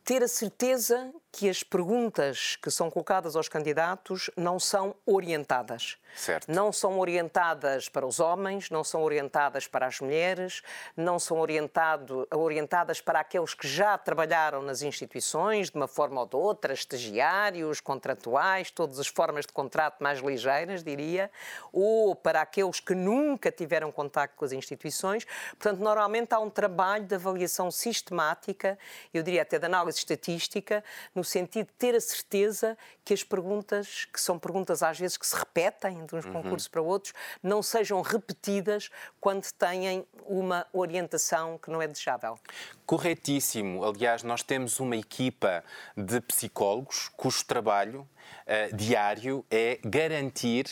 ter 0.03 0.23
a 0.23 0.27
certeza 0.27 1.13
que 1.35 1.49
as 1.49 1.63
perguntas 1.63 2.57
que 2.61 2.69
são 2.69 2.91
colocadas 2.91 3.35
aos 3.35 3.49
candidatos 3.49 4.29
não 4.37 4.59
são 4.59 4.95
orientadas. 5.03 5.97
Certo. 6.15 6.45
Não 6.47 6.71
são 6.71 6.99
orientadas 6.99 7.89
para 7.89 8.05
os 8.05 8.19
homens, 8.19 8.69
não 8.69 8.83
são 8.83 9.01
orientadas 9.01 9.65
para 9.65 9.87
as 9.87 9.99
mulheres, 9.99 10.61
não 10.95 11.17
são 11.17 11.39
orientado, 11.39 12.27
orientadas 12.31 13.01
para 13.01 13.19
aqueles 13.19 13.55
que 13.55 13.67
já 13.67 13.97
trabalharam 13.97 14.61
nas 14.61 14.83
instituições 14.83 15.71
de 15.71 15.75
uma 15.75 15.87
forma 15.87 16.21
ou 16.21 16.27
de 16.27 16.35
outra, 16.35 16.71
estagiários, 16.71 17.81
contratuais, 17.81 18.69
todas 18.69 18.99
as 18.99 19.07
formas 19.07 19.47
de 19.47 19.53
contrato 19.53 20.03
mais 20.03 20.19
ligeiras, 20.19 20.83
diria, 20.83 21.31
ou 21.71 22.15
para 22.15 22.41
aqueles 22.41 22.79
que 22.79 22.93
nunca 22.93 23.51
tiveram 23.51 23.91
contato 23.91 24.35
com 24.35 24.45
as 24.45 24.51
instituições. 24.51 25.25
Portanto, 25.57 25.79
normalmente 25.79 26.31
há 26.31 26.39
um 26.39 26.49
trabalho 26.49 27.05
de 27.05 27.15
avaliação 27.15 27.71
sistemática, 27.71 28.77
eu 29.11 29.23
diria 29.23 29.41
até 29.41 29.57
de 29.57 29.65
análise 29.65 29.97
estatística, 29.97 30.83
no 31.15 31.22
no 31.23 31.25
sentido 31.25 31.67
de 31.67 31.73
ter 31.73 31.95
a 31.95 32.01
certeza 32.01 32.77
que 33.05 33.13
as 33.13 33.23
perguntas, 33.23 34.03
que 34.11 34.19
são 34.19 34.37
perguntas 34.37 34.83
às 34.83 34.99
vezes 34.99 35.15
que 35.15 35.25
se 35.25 35.33
repetem 35.33 36.05
de 36.05 36.13
uns 36.13 36.25
uhum. 36.25 36.33
concursos 36.33 36.67
para 36.67 36.81
outros, 36.81 37.13
não 37.41 37.63
sejam 37.63 38.01
repetidas 38.01 38.89
quando 39.21 39.49
têm 39.53 40.05
uma 40.25 40.67
orientação 40.73 41.57
que 41.57 41.71
não 41.71 41.81
é 41.81 41.87
desejável. 41.87 42.37
Corretíssimo. 42.85 43.85
Aliás, 43.85 44.21
nós 44.21 44.43
temos 44.43 44.81
uma 44.81 44.97
equipa 44.97 45.63
de 45.95 46.19
psicólogos 46.19 47.09
cujo 47.15 47.45
trabalho 47.45 48.01
uh, 48.01 48.75
diário 48.75 49.45
é 49.49 49.79
garantir 49.81 50.65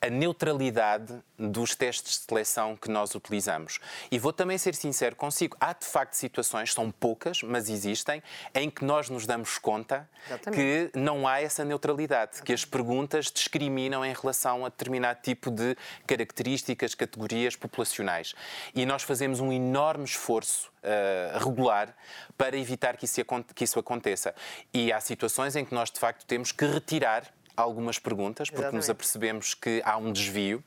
a 0.00 0.08
neutralidade 0.08 1.14
dos 1.38 1.74
testes 1.74 2.18
de 2.18 2.24
seleção 2.24 2.76
que 2.76 2.90
nós 2.90 3.14
utilizamos. 3.14 3.78
E 4.10 4.18
vou 4.18 4.32
também 4.32 4.58
ser 4.58 4.74
sincero 4.74 5.16
consigo, 5.16 5.56
há 5.60 5.72
de 5.72 5.84
facto 5.84 6.14
situações, 6.14 6.72
são 6.72 6.90
poucas, 6.90 7.42
mas 7.42 7.68
existem, 7.68 8.22
em 8.54 8.70
que 8.70 8.84
nós 8.84 9.08
nos 9.08 9.26
damos 9.26 9.58
conta 9.58 10.08
Exatamente. 10.26 10.90
que 10.92 10.98
não 10.98 11.26
há 11.26 11.40
essa 11.40 11.64
neutralidade, 11.64 12.42
que 12.42 12.52
as 12.52 12.64
perguntas 12.64 13.30
discriminam 13.30 14.04
em 14.04 14.12
relação 14.12 14.64
a 14.64 14.68
determinado 14.68 15.20
tipo 15.22 15.50
de 15.50 15.76
características, 16.06 16.94
categorias 16.94 17.56
populacionais. 17.56 18.34
E 18.74 18.86
nós 18.86 19.02
fazemos 19.02 19.40
um 19.40 19.52
enorme 19.52 20.04
esforço 20.04 20.70
uh, 20.82 21.38
regular 21.38 21.94
para 22.36 22.56
evitar 22.56 22.96
que 22.96 23.04
isso, 23.04 23.20
que 23.54 23.64
isso 23.64 23.78
aconteça. 23.78 24.34
E 24.72 24.92
há 24.92 25.00
situações 25.00 25.56
em 25.56 25.64
que 25.64 25.74
nós, 25.74 25.90
de 25.90 25.98
facto, 25.98 26.24
temos 26.24 26.52
que 26.52 26.64
retirar 26.64 27.24
algumas 27.62 27.98
perguntas, 27.98 28.48
porque 28.48 28.62
Exatamente. 28.62 28.76
nos 28.76 28.90
apercebemos 28.90 29.54
que 29.54 29.82
há 29.84 29.96
um 29.96 30.12
desvio 30.12 30.62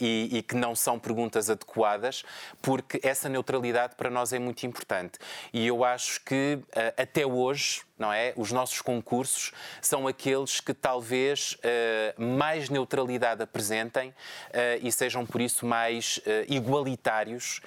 e, 0.00 0.28
e, 0.38 0.42
que 0.42 0.54
não 0.54 0.74
são 0.74 0.98
perguntas 0.98 1.50
adequadas, 1.50 2.24
porque 2.60 3.00
essa 3.02 3.28
neutralidade 3.28 3.94
para 3.96 4.10
nós 4.10 4.32
é 4.32 4.38
muito 4.38 4.64
importante. 4.64 5.18
E 5.52 5.66
eu 5.66 5.84
acho 5.84 6.22
que 6.24 6.58
uh, 6.60 7.02
até 7.02 7.26
hoje 7.26 7.82
não 7.98 8.12
é? 8.12 8.32
Os 8.36 8.50
nossos 8.50 8.80
concursos 8.80 9.52
são 9.80 10.06
aqueles 10.06 10.60
que 10.60 10.74
talvez 10.74 11.56
uh, 11.58 12.22
mais 12.22 12.68
neutralidade 12.68 13.42
apresentem 13.42 14.10
uh, 14.10 14.14
e 14.82 14.90
sejam 14.90 15.24
por 15.24 15.40
isso 15.40 15.64
mais 15.64 16.18
uh, 16.18 16.22
igualitários 16.48 17.60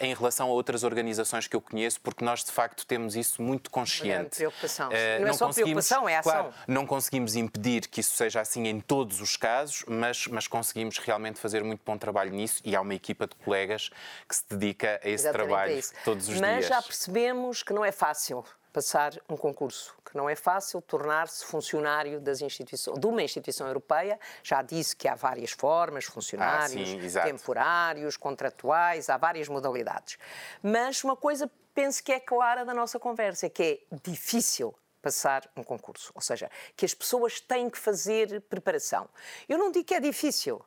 em 0.00 0.14
relação 0.14 0.48
a 0.48 0.50
outras 0.50 0.84
organizações 0.84 1.46
que 1.46 1.56
eu 1.56 1.60
conheço, 1.60 2.00
porque 2.00 2.24
nós 2.24 2.44
de 2.44 2.50
facto 2.50 2.86
temos 2.86 3.16
isso 3.16 3.42
muito 3.42 3.70
consciente. 3.70 4.36
Preocupação. 4.36 4.90
não 5.20 5.28
é 5.28 5.32
só 5.32 5.48
preocupação, 5.48 6.08
é 6.08 6.16
ação. 6.16 6.32
Claro, 6.32 6.54
não 6.66 6.86
conseguimos 6.86 7.36
impedir 7.36 7.88
que 7.88 8.00
isso 8.00 8.16
seja 8.16 8.40
assim 8.40 8.66
em 8.66 8.80
todos 8.80 9.20
os 9.20 9.36
casos, 9.36 9.84
mas, 9.86 10.26
mas 10.26 10.46
conseguimos 10.46 10.98
realmente 10.98 11.38
fazer 11.38 11.64
muito 11.64 11.80
bom 11.84 11.96
trabalho 11.96 12.32
nisso 12.32 12.60
e 12.64 12.76
há 12.76 12.80
uma 12.80 12.94
equipa 12.94 13.26
de 13.26 13.34
colegas 13.36 13.90
que 14.28 14.36
se 14.36 14.44
dedica 14.50 15.00
a 15.02 15.08
esse 15.08 15.26
Exatamente 15.26 15.46
trabalho 15.46 15.82
todos 16.04 16.28
os 16.28 16.40
mas 16.40 16.50
dias. 16.50 16.54
Mas 16.56 16.66
já 16.66 16.82
percebemos 16.82 17.62
que 17.62 17.72
não 17.72 17.84
é 17.84 17.92
fácil 17.92 18.44
passar 18.74 19.12
um 19.28 19.36
concurso, 19.36 19.96
que 20.04 20.16
não 20.16 20.28
é 20.28 20.34
fácil 20.34 20.82
tornar-se 20.82 21.44
funcionário 21.44 22.20
das 22.20 22.42
instituições, 22.42 22.98
de 22.98 23.06
uma 23.06 23.22
instituição 23.22 23.68
europeia. 23.68 24.18
Já 24.42 24.62
disse 24.62 24.96
que 24.96 25.06
há 25.06 25.14
várias 25.14 25.52
formas, 25.52 26.06
funcionários, 26.06 26.90
ah, 26.90 27.08
sim, 27.08 27.22
temporários, 27.22 28.16
contratuais, 28.16 29.08
há 29.08 29.16
várias 29.16 29.48
modalidades. 29.48 30.18
Mas 30.60 31.04
uma 31.04 31.14
coisa 31.14 31.48
penso 31.72 32.02
que 32.02 32.10
é 32.10 32.18
clara 32.18 32.64
da 32.64 32.74
nossa 32.74 32.98
conversa, 32.98 33.46
é 33.46 33.48
que 33.48 33.62
é 33.90 33.96
difícil 34.02 34.74
passar 35.00 35.48
um 35.56 35.62
concurso, 35.62 36.10
ou 36.12 36.20
seja, 36.20 36.50
que 36.76 36.84
as 36.84 36.94
pessoas 36.94 37.40
têm 37.40 37.70
que 37.70 37.78
fazer 37.78 38.40
preparação. 38.42 39.08
Eu 39.48 39.56
não 39.56 39.70
digo 39.70 39.84
que 39.84 39.94
é 39.94 40.00
difícil, 40.00 40.60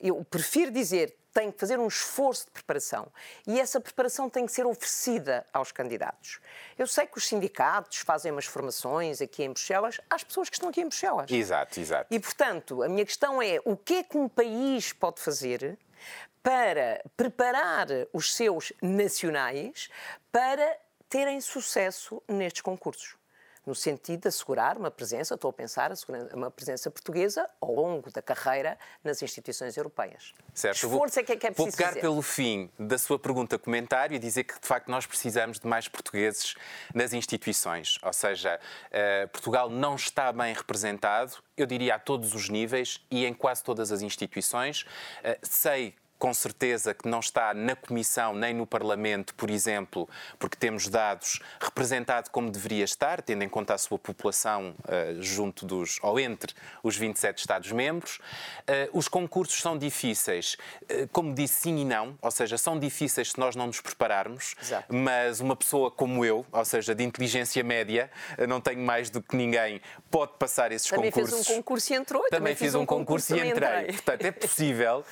eu 0.00 0.24
prefiro 0.24 0.70
dizer 0.70 1.16
tem 1.32 1.50
que 1.50 1.60
fazer 1.60 1.78
um 1.78 1.86
esforço 1.86 2.46
de 2.46 2.50
preparação 2.50 3.06
e 3.46 3.60
essa 3.60 3.80
preparação 3.80 4.28
tem 4.28 4.44
que 4.46 4.52
ser 4.52 4.66
oferecida 4.66 5.46
aos 5.52 5.70
candidatos. 5.70 6.40
Eu 6.76 6.86
sei 6.86 7.06
que 7.06 7.18
os 7.18 7.26
sindicatos 7.26 7.98
fazem 7.98 8.32
umas 8.32 8.46
formações 8.46 9.20
aqui 9.20 9.44
em 9.44 9.50
Bruxelas 9.50 10.00
às 10.08 10.24
pessoas 10.24 10.48
que 10.48 10.56
estão 10.56 10.68
aqui 10.68 10.80
em 10.80 10.88
Bruxelas. 10.88 11.30
Exato, 11.30 11.78
exato. 11.78 12.12
E, 12.12 12.18
portanto, 12.18 12.82
a 12.82 12.88
minha 12.88 13.04
questão 13.04 13.40
é 13.40 13.60
o 13.64 13.76
que 13.76 13.94
é 13.94 14.02
que 14.02 14.18
um 14.18 14.28
país 14.28 14.92
pode 14.92 15.20
fazer 15.20 15.78
para 16.42 17.02
preparar 17.16 17.86
os 18.12 18.34
seus 18.34 18.72
nacionais 18.82 19.88
para 20.32 20.76
terem 21.08 21.40
sucesso 21.40 22.22
nestes 22.26 22.62
concursos? 22.62 23.19
No 23.70 23.74
sentido 23.74 24.22
de 24.22 24.28
assegurar 24.28 24.76
uma 24.76 24.90
presença, 24.90 25.36
estou 25.36 25.48
a 25.48 25.52
pensar, 25.52 25.92
uma 26.34 26.50
presença 26.50 26.90
portuguesa 26.90 27.48
ao 27.60 27.72
longo 27.72 28.10
da 28.10 28.20
carreira 28.20 28.76
nas 29.04 29.22
instituições 29.22 29.76
europeias. 29.76 30.34
Certo. 30.52 30.74
Esforço 30.74 31.14
vou, 31.14 31.22
é 31.22 31.24
que 31.24 31.32
é, 31.32 31.36
que 31.36 31.46
é 31.46 31.50
preciso 31.52 31.56
Vou 31.56 31.76
pegar 31.76 31.90
fazer. 31.90 32.00
pelo 32.00 32.20
fim 32.20 32.68
da 32.76 32.98
sua 32.98 33.16
pergunta 33.16 33.56
comentário 33.60 34.16
e 34.16 34.18
dizer 34.18 34.42
que, 34.42 34.60
de 34.60 34.66
facto, 34.66 34.88
nós 34.88 35.06
precisamos 35.06 35.60
de 35.60 35.68
mais 35.68 35.86
portugueses 35.86 36.56
nas 36.92 37.12
instituições. 37.12 37.96
Ou 38.02 38.12
seja, 38.12 38.58
uh, 38.88 39.28
Portugal 39.28 39.70
não 39.70 39.94
está 39.94 40.32
bem 40.32 40.52
representado, 40.52 41.36
eu 41.56 41.64
diria 41.64 41.94
a 41.94 41.98
todos 42.00 42.34
os 42.34 42.48
níveis 42.48 43.00
e 43.08 43.24
em 43.24 43.32
quase 43.32 43.62
todas 43.62 43.92
as 43.92 44.02
instituições. 44.02 44.82
Uh, 44.82 45.38
sei 45.42 45.94
com 46.20 46.34
certeza 46.34 46.92
que 46.92 47.08
não 47.08 47.18
está 47.18 47.54
na 47.54 47.74
Comissão 47.74 48.34
nem 48.34 48.52
no 48.52 48.66
Parlamento, 48.66 49.34
por 49.34 49.48
exemplo, 49.48 50.06
porque 50.38 50.54
temos 50.54 50.86
dados 50.86 51.40
representado 51.58 52.30
como 52.30 52.50
deveria 52.50 52.84
estar, 52.84 53.22
tendo 53.22 53.42
em 53.42 53.48
conta 53.48 53.72
a 53.72 53.78
sua 53.78 53.98
população 53.98 54.74
uh, 54.80 55.22
junto 55.22 55.64
dos, 55.64 55.98
ou 56.02 56.20
entre 56.20 56.54
os 56.82 56.94
27 56.94 57.38
Estados-membros. 57.38 58.16
Uh, 58.16 58.90
os 58.92 59.08
concursos 59.08 59.62
são 59.62 59.78
difíceis, 59.78 60.58
uh, 60.82 61.08
como 61.10 61.34
disse, 61.34 61.62
sim 61.62 61.78
e 61.78 61.84
não, 61.86 62.18
ou 62.20 62.30
seja, 62.30 62.58
são 62.58 62.78
difíceis 62.78 63.32
se 63.32 63.38
nós 63.38 63.56
não 63.56 63.66
nos 63.66 63.80
prepararmos, 63.80 64.54
Exato. 64.60 64.94
mas 64.94 65.40
uma 65.40 65.56
pessoa 65.56 65.90
como 65.90 66.22
eu, 66.22 66.44
ou 66.52 66.64
seja, 66.66 66.94
de 66.94 67.02
inteligência 67.02 67.64
média, 67.64 68.10
não 68.46 68.60
tenho 68.60 68.80
mais 68.80 69.08
do 69.08 69.22
que 69.22 69.34
ninguém, 69.34 69.80
pode 70.10 70.32
passar 70.38 70.70
esses 70.70 70.86
também 70.86 71.10
concursos. 71.10 71.30
Também 71.30 71.44
fez 71.44 71.56
um 71.56 71.62
concurso 71.62 71.92
e 71.92 71.96
entrou. 71.96 72.22
Também, 72.24 72.38
também 72.38 72.54
fiz 72.54 72.74
um, 72.74 72.84
concurso, 72.84 73.28
concurso 73.28 73.36
e 73.36 73.50
entrei. 73.50 73.80
entrei. 73.80 73.92
Portanto, 73.94 74.24
é 74.26 74.30
possível. 74.30 75.04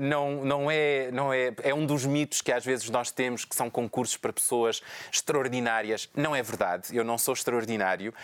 não 0.00 0.21
não, 0.22 0.44
não, 0.44 0.70
é, 0.70 1.10
não 1.10 1.32
é. 1.32 1.52
É 1.62 1.74
um 1.74 1.84
dos 1.84 2.04
mitos 2.04 2.40
que 2.40 2.52
às 2.52 2.64
vezes 2.64 2.88
nós 2.90 3.10
temos 3.10 3.44
que 3.44 3.54
são 3.56 3.68
concursos 3.68 4.16
para 4.16 4.32
pessoas 4.32 4.82
extraordinárias. 5.12 6.08
Não 6.14 6.34
é 6.34 6.42
verdade. 6.42 6.96
Eu 6.96 7.04
não 7.04 7.18
sou 7.18 7.34
extraordinário 7.34 8.10
uh, 8.10 8.14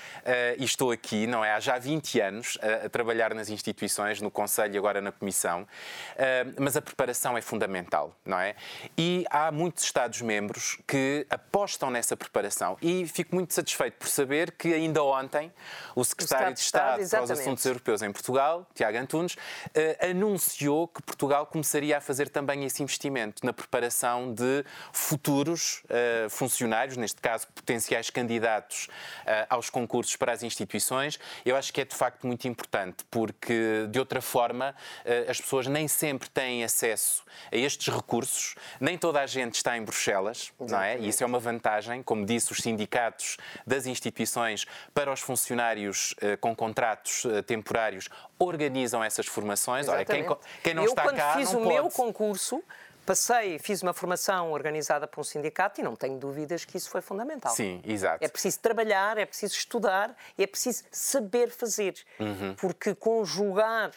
e 0.59 0.65
estou 0.65 0.91
aqui, 0.91 1.27
não 1.27 1.45
é? 1.45 1.53
Há 1.53 1.61
já 1.61 1.79
20 1.79 2.21
anos 2.21 2.59
a, 2.61 2.87
a 2.87 2.89
trabalhar 2.89 3.35
nas 3.35 3.49
instituições, 3.49 4.21
no 4.21 4.31
Conselho 4.31 4.75
e 4.75 4.79
agora 4.79 5.01
na 5.01 5.13
Comissão. 5.13 5.63
Uh, 5.63 6.55
mas 6.59 6.77
a 6.77 6.83
preparação 6.83 7.37
é 7.37 7.41
fundamental, 7.41 8.15
não 8.25 8.39
é? 8.39 8.55
E 8.97 9.25
há 9.31 9.51
muitos 9.51 9.85
Estados-membros 9.85 10.79
que 10.87 11.27
apostam 11.31 11.91
nessa 11.91 12.17
preparação 12.17 12.77
e 12.81 13.07
fico 13.07 13.35
muito 13.35 13.55
satisfeito 13.55 13.95
por 13.95 14.09
saber 14.09 14.53
que 14.53 14.73
ainda 14.73 15.03
ontem 15.03 15.53
o 15.95 16.05
Secretário 16.05 16.51
o 16.51 16.55
de 16.55 16.61
Estado, 16.61 17.01
Estado 17.01 17.27
para 17.27 17.35
os 17.35 17.41
Assuntos 17.41 17.65
Europeus 17.65 18.03
em 18.03 18.13
Portugal, 18.13 18.67
Tiago 18.75 18.99
Antunes, 18.99 19.35
uh, 19.35 20.11
anunciou 20.11 20.87
que 20.89 21.03
Portugal 21.03 21.47
começaria 21.47 21.88
a 21.97 22.01
fazer 22.01 22.29
também 22.29 22.65
esse 22.65 22.83
investimento 22.83 23.45
na 23.45 23.53
preparação 23.53 24.33
de 24.33 24.65
futuros 24.93 25.83
uh, 25.85 26.31
funcionários, 26.31 26.97
neste 26.97 27.21
caso 27.21 27.47
potenciais 27.49 28.11
candidatos 28.11 28.87
uh, 28.87 29.47
aos 29.49 29.71
concursos 29.71 30.17
para 30.17 30.33
as 30.33 30.43
instituições. 30.43 31.19
Eu 31.45 31.57
acho 31.57 31.73
que 31.73 31.81
é 31.81 31.85
de 31.85 31.95
facto 31.95 32.27
muito 32.27 32.47
importante, 32.47 33.05
porque 33.11 33.87
de 33.91 33.99
outra 33.99 34.21
forma 34.21 34.75
uh, 35.05 35.31
as 35.31 35.41
pessoas 35.41 35.67
nem 35.67 35.89
sempre 35.89 36.29
têm 36.29 36.65
acesso 36.65 37.25
a 37.53 37.57
estes 37.57 37.93
recursos, 37.95 38.55
nem 38.81 38.97
toda 38.99 39.21
a 39.21 39.27
gente 39.27 39.55
está 39.55 39.77
em 39.77 39.83
Bruxelas, 39.83 40.53
Exatamente. 40.61 40.73
não 40.73 40.81
é? 40.81 40.99
E 40.99 41.09
isso 41.09 41.23
é 41.23 41.27
uma 41.27 41.39
vantagem, 41.39 42.03
como 42.03 42.25
disse, 42.25 42.53
os 42.53 42.59
sindicatos 42.59 43.37
das 43.67 43.87
instituições 43.87 44.67
para 44.95 45.13
os 45.13 45.21
funcionários 45.21 46.15
com 46.41 46.55
contratos 46.55 47.25
temporários 47.47 48.09
organizam 48.39 49.03
essas 49.03 49.27
formações. 49.27 49.89
Olha, 49.89 50.05
quem, 50.05 50.25
quem 50.63 50.75
não 50.75 50.85
eu, 50.85 50.91
está 50.91 51.13
cá. 51.13 51.41
Eu, 51.41 51.49
quando 51.49 51.78
fiz 51.83 51.87
o 51.87 51.97
pode... 51.97 51.97
meu 51.99 52.07
concurso, 52.07 52.63
passei, 53.07 53.59
fiz 53.59 53.83
uma 53.83 53.95
formação 53.95 54.53
organizada 54.53 55.07
por 55.07 55.21
um 55.21 55.25
sindicato 55.25 55.81
e 55.81 55.85
não 55.85 55.97
tenho 55.97 56.19
dúvidas 56.19 56.65
que 56.65 56.77
isso 56.77 56.91
foi 56.91 57.01
fundamental. 57.01 57.55
Sim, 57.55 57.81
exato. 57.87 58.23
É 58.23 58.29
preciso 58.29 58.61
trabalhar, 58.61 59.17
é 59.17 59.25
preciso 59.25 59.55
estudar, 59.55 60.15
é 60.37 60.47
preciso 60.47 60.85
saber 60.91 61.51
fazer. 61.51 61.95
Uhum. 62.21 62.55
Porque 62.57 62.95
conjugar 62.95 63.93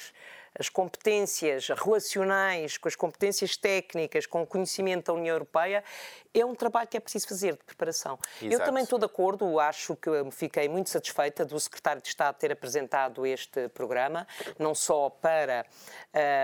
as 0.57 0.69
competências 0.69 1.69
relacionais 1.69 2.77
com 2.77 2.87
as 2.87 2.95
competências 2.95 3.55
técnicas, 3.55 4.25
com 4.25 4.41
o 4.43 4.47
conhecimento 4.47 5.07
da 5.07 5.13
União 5.13 5.33
Europeia, 5.33 5.83
é 6.33 6.45
um 6.45 6.55
trabalho 6.55 6.87
que 6.87 6.95
é 6.95 6.99
preciso 6.99 7.27
fazer 7.27 7.53
de 7.53 7.63
preparação. 7.63 8.17
Exato. 8.41 8.53
Eu 8.53 8.65
também 8.65 8.83
estou 8.83 8.97
de 8.97 9.05
acordo, 9.05 9.59
acho 9.59 9.95
que 9.97 10.09
fiquei 10.31 10.69
muito 10.69 10.89
satisfeita 10.89 11.45
do 11.45 11.59
Secretário 11.59 12.01
de 12.01 12.07
Estado 12.07 12.35
ter 12.35 12.51
apresentado 12.51 13.25
este 13.25 13.67
programa, 13.69 14.25
não 14.57 14.73
só 14.73 15.09
para, 15.09 15.65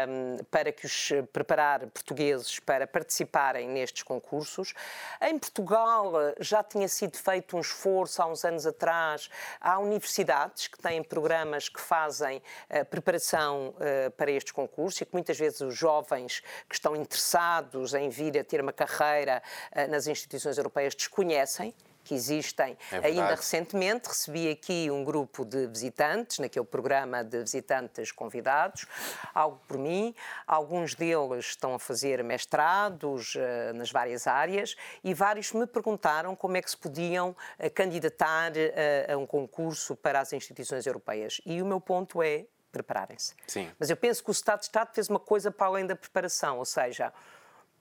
um, 0.10 0.44
para 0.52 0.72
que 0.72 0.86
os 0.86 1.10
preparar 1.32 1.88
portugueses 1.88 2.60
para 2.60 2.86
participarem 2.86 3.68
nestes 3.70 4.04
concursos. 4.04 4.74
Em 5.22 5.40
Portugal 5.40 6.12
já 6.40 6.62
tinha 6.64 6.88
sido 6.88 7.18
feito 7.18 7.56
um 7.56 7.62
esforço 7.62 8.22
há 8.22 8.26
uns 8.26 8.44
anos 8.44 8.66
atrás. 8.66 9.30
Há 9.62 9.80
universidades 9.80 10.68
que 10.68 10.78
têm 10.78 11.02
programas 11.02 11.70
que 11.70 11.80
fazem 11.80 12.42
uh, 12.70 12.86
preparação 12.86 13.70
uh, 13.70 14.12
para 14.12 14.32
estes 14.32 14.52
concursos 14.52 15.02
e 15.02 15.06
que 15.06 15.14
muitas 15.14 15.38
vezes 15.38 15.62
os 15.62 15.76
jovens 15.76 16.42
que 16.68 16.76
estão 16.76 16.96
interessados 16.96 17.94
em 17.94 18.10
vir 18.10 18.38
a 18.38 18.44
ter 18.44 18.60
uma 18.62 18.74
carreira 18.74 19.42
eh, 19.77 19.77
nas 19.90 20.08
instituições 20.08 20.58
europeias 20.58 20.96
desconhecem 20.96 21.74
que 22.08 22.16
existem 22.16 22.78
é 22.90 23.08
ainda 23.08 23.36
recentemente. 23.36 24.08
Recebi 24.08 24.50
aqui 24.50 24.90
um 24.90 25.04
grupo 25.04 25.44
de 25.44 25.68
visitantes, 25.68 26.40
naquele 26.40 26.66
programa 26.66 27.22
de 27.24 27.40
visitantes 27.40 28.12
convidados, 28.14 28.86
algo 29.34 29.60
por 29.68 29.78
mim. 29.78 30.16
Alguns 30.48 30.96
deles 30.96 31.48
estão 31.48 31.76
a 31.76 31.80
fazer 31.80 32.24
mestrados 32.24 33.36
uh, 33.36 33.74
nas 33.76 33.92
várias 33.92 34.26
áreas 34.26 34.76
e 35.04 35.14
vários 35.14 35.52
me 35.52 35.68
perguntaram 35.68 36.36
como 36.36 36.56
é 36.56 36.62
que 36.62 36.72
se 36.72 36.78
podiam 36.78 37.32
uh, 37.32 37.70
candidatar 37.74 38.54
uh, 38.54 39.14
a 39.14 39.18
um 39.18 39.28
concurso 39.28 39.96
para 39.96 40.22
as 40.22 40.32
instituições 40.32 40.86
europeias. 40.86 41.42
E 41.46 41.62
o 41.62 41.66
meu 41.66 41.82
ponto 41.82 42.24
é 42.24 42.46
prepararem-se. 42.72 43.34
Mas 43.78 43.90
eu 43.90 43.98
penso 43.98 44.24
que 44.24 44.30
o 44.30 44.32
Estado 44.32 44.60
de 44.60 44.66
Estado 44.66 44.94
fez 44.94 45.10
uma 45.10 45.20
coisa 45.20 45.52
para 45.52 45.68
além 45.68 45.86
da 45.86 45.96
preparação, 45.96 46.60
ou 46.60 46.66
seja, 46.66 47.12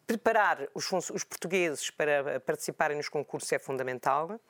preparar 0.06 0.68
os, 0.74 0.90
os 0.92 1.24
portugueses 1.24 1.90
para 1.90 2.40
participarem 2.40 2.96
nos 2.96 3.08
concursos 3.08 3.50
é 3.52 3.58
fundamental 3.58 4.40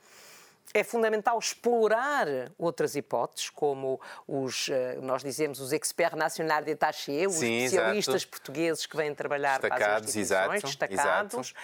é 0.74 0.84
fundamental 0.84 1.38
explorar 1.38 2.26
outras 2.58 2.96
hipóteses, 2.96 3.50
como 3.50 4.00
os, 4.26 4.68
eh, 4.68 4.98
nós 5.00 5.22
dizemos, 5.22 5.60
os 5.60 5.72
experts 5.72 6.18
nacionais 6.18 6.64
de 6.64 6.74
taché, 6.74 7.26
os 7.26 7.34
Sim, 7.34 7.64
especialistas 7.64 8.14
exato. 8.16 8.30
portugueses 8.30 8.86
que 8.86 8.96
vêm 8.96 9.14
trabalhar 9.14 9.60
destacados, 9.60 9.84
para 9.84 9.96
as 9.96 10.02
instituições, 10.02 10.64
exato, 10.64 10.66
destacados. 10.66 11.54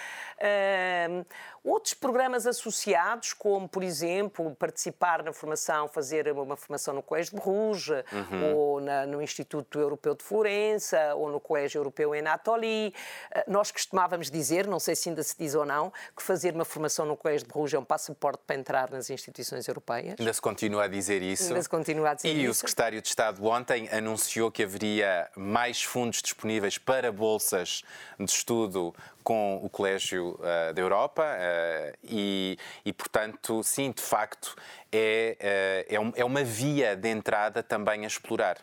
Exato. 0.40 1.22
Uh, 1.22 1.26
Outros 1.64 1.94
programas 1.94 2.44
associados, 2.44 3.32
como, 3.32 3.68
por 3.68 3.84
exemplo, 3.84 4.52
participar 4.56 5.22
na 5.22 5.32
formação, 5.32 5.86
fazer 5.86 6.28
uma 6.32 6.56
formação 6.56 6.92
no 6.92 7.02
Colégio 7.02 7.36
de 7.36 7.40
Bruges, 7.40 8.04
uhum. 8.12 8.56
ou 8.56 8.80
na, 8.80 9.06
no 9.06 9.22
Instituto 9.22 9.78
Europeu 9.78 10.16
de 10.16 10.24
Florença, 10.24 11.14
ou 11.14 11.30
no 11.30 11.38
Colégio 11.38 11.78
Europeu 11.78 12.16
em 12.16 12.26
Atoli. 12.26 12.92
Eh, 13.30 13.44
nós 13.46 13.70
costumávamos 13.70 14.28
dizer, 14.28 14.66
não 14.66 14.80
sei 14.80 14.96
se 14.96 15.08
ainda 15.08 15.22
se 15.22 15.36
diz 15.38 15.54
ou 15.54 15.64
não, 15.64 15.92
que 16.16 16.22
fazer 16.22 16.52
uma 16.52 16.64
formação 16.64 17.06
no 17.06 17.16
Colégio 17.16 17.46
de 17.46 17.52
Bruges 17.52 17.74
é 17.74 17.78
um 17.78 17.84
passaporte 17.84 18.42
para 18.44 18.56
entrar 18.56 18.91
nas 18.92 19.10
instituições 19.10 19.66
europeias. 19.66 20.16
Ainda 20.18 20.32
se 20.32 20.40
continua 20.40 20.84
a 20.84 20.88
dizer 20.88 21.22
isso. 21.22 21.48
Ainda 21.48 21.62
se 21.62 21.68
continua 21.68 22.10
a 22.10 22.14
dizer 22.14 22.28
e 22.28 22.32
isso. 22.32 22.40
E 22.40 22.48
o 22.48 22.54
Secretário 22.54 23.02
de 23.02 23.08
Estado 23.08 23.44
ontem 23.44 23.88
anunciou 23.90 24.50
que 24.50 24.62
haveria 24.62 25.28
mais 25.36 25.82
fundos 25.82 26.22
disponíveis 26.22 26.78
para 26.78 27.10
bolsas 27.10 27.82
de 28.18 28.30
estudo 28.30 28.94
com 29.22 29.60
o 29.62 29.68
Colégio 29.68 30.38
uh, 30.40 30.72
da 30.74 30.80
Europa 30.80 31.24
uh, 31.24 31.98
e, 32.02 32.58
e, 32.84 32.92
portanto, 32.92 33.62
sim, 33.62 33.90
de 33.92 34.02
facto, 34.02 34.56
é, 34.90 35.86
uh, 35.88 35.94
é, 35.94 36.00
um, 36.00 36.12
é, 36.16 36.24
uma 36.24 36.44
via 36.44 36.96
de 36.96 37.08
entrada 37.08 37.62
também 37.62 38.04
a 38.04 38.06
explorar. 38.06 38.58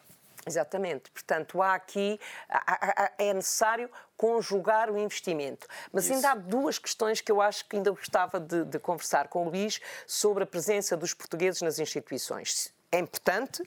Exatamente. 0.49 1.11
Portanto, 1.11 1.61
há 1.61 1.75
aqui, 1.75 2.19
há, 2.49 3.03
há, 3.03 3.11
é 3.17 3.33
necessário 3.33 3.89
conjugar 4.17 4.89
o 4.89 4.97
investimento. 4.97 5.67
Mas 5.93 6.05
Isso. 6.05 6.13
ainda 6.15 6.31
há 6.31 6.35
duas 6.35 6.79
questões 6.79 7.21
que 7.21 7.31
eu 7.31 7.39
acho 7.41 7.65
que 7.67 7.75
ainda 7.75 7.91
gostava 7.91 8.39
de, 8.39 8.65
de 8.65 8.79
conversar 8.79 9.27
com 9.27 9.45
o 9.45 9.49
Luís 9.49 9.79
sobre 10.07 10.43
a 10.43 10.47
presença 10.47 10.97
dos 10.97 11.13
portugueses 11.13 11.61
nas 11.61 11.77
instituições. 11.77 12.73
É 12.91 12.97
importante, 12.97 13.63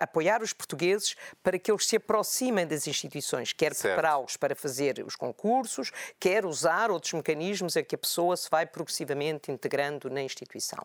apoiar 0.00 0.42
os 0.42 0.52
portugueses 0.52 1.16
para 1.42 1.58
que 1.58 1.70
eles 1.70 1.86
se 1.86 1.96
aproximem 1.96 2.66
das 2.66 2.86
instituições, 2.86 3.52
quer 3.52 3.74
prepará-los 3.74 4.36
para 4.36 4.54
fazer 4.54 5.02
os 5.06 5.16
concursos, 5.16 5.90
quer 6.20 6.44
usar 6.44 6.90
outros 6.90 7.12
mecanismos 7.12 7.76
a 7.76 7.82
que 7.82 7.94
a 7.94 7.98
pessoa 7.98 8.36
se 8.36 8.48
vai 8.50 8.66
progressivamente 8.66 9.50
integrando 9.50 10.10
na 10.10 10.22
instituição, 10.22 10.84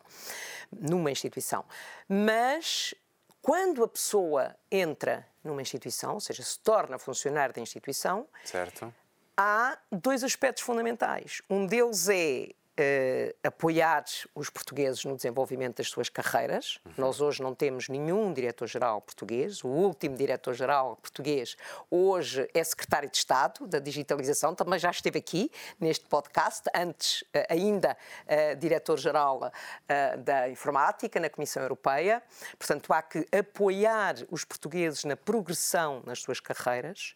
numa 0.72 1.12
instituição. 1.12 1.66
Mas 2.08 2.94
quando 3.42 3.84
a 3.84 3.88
pessoa 3.88 4.56
entra 4.72 5.26
numa 5.44 5.62
instituição, 5.62 6.16
ou 6.16 6.20
seja, 6.20 6.44
se 6.44 6.60
torna 6.60 7.00
funcionário 7.00 7.54
da 7.54 7.62
instituição, 7.62 8.28
certo. 8.44 8.94
há 9.36 9.78
dois 9.92 10.24
aspectos 10.24 10.64
fundamentais. 10.64 11.42
Um 11.50 11.66
deles 11.66 12.10
é 12.10 12.50
Uh, 12.80 13.36
apoiar 13.44 14.06
os 14.34 14.50
portugueses 14.50 15.04
no 15.04 15.14
desenvolvimento 15.14 15.80
das 15.80 15.90
suas 15.90 16.08
carreiras. 16.08 16.80
Uhum. 16.86 16.94
Nós 16.98 17.20
hoje 17.20 17.44
não 17.44 17.54
temos 17.54 17.90
nenhum 17.90 18.32
diretor-geral 18.32 19.02
português. 19.02 19.62
O 19.66 19.68
último 19.68 20.16
diretor-geral 20.16 20.96
português 20.96 21.58
hoje 21.92 22.50
é 22.54 22.64
secretário 22.64 23.10
de 23.10 23.18
Estado 23.18 23.68
da 23.68 23.80
Digitalização, 23.80 24.56
também 24.56 24.80
já 24.80 24.92
esteve 24.92 25.20
aqui 25.20 25.52
neste 25.78 26.06
podcast, 26.06 26.70
antes 26.74 27.22
uh, 27.22 27.26
ainda 27.50 27.98
uh, 28.24 28.56
diretor-geral 28.56 29.52
da 30.24 30.50
Informática 30.50 31.20
na 31.20 31.30
Comissão 31.30 31.62
Europeia. 31.62 32.24
Portanto, 32.58 32.94
há 32.94 33.02
que 33.02 33.26
apoiar 33.38 34.16
os 34.30 34.46
portugueses 34.46 35.04
na 35.04 35.18
progressão 35.18 36.02
nas 36.06 36.22
suas 36.22 36.40
carreiras. 36.40 37.16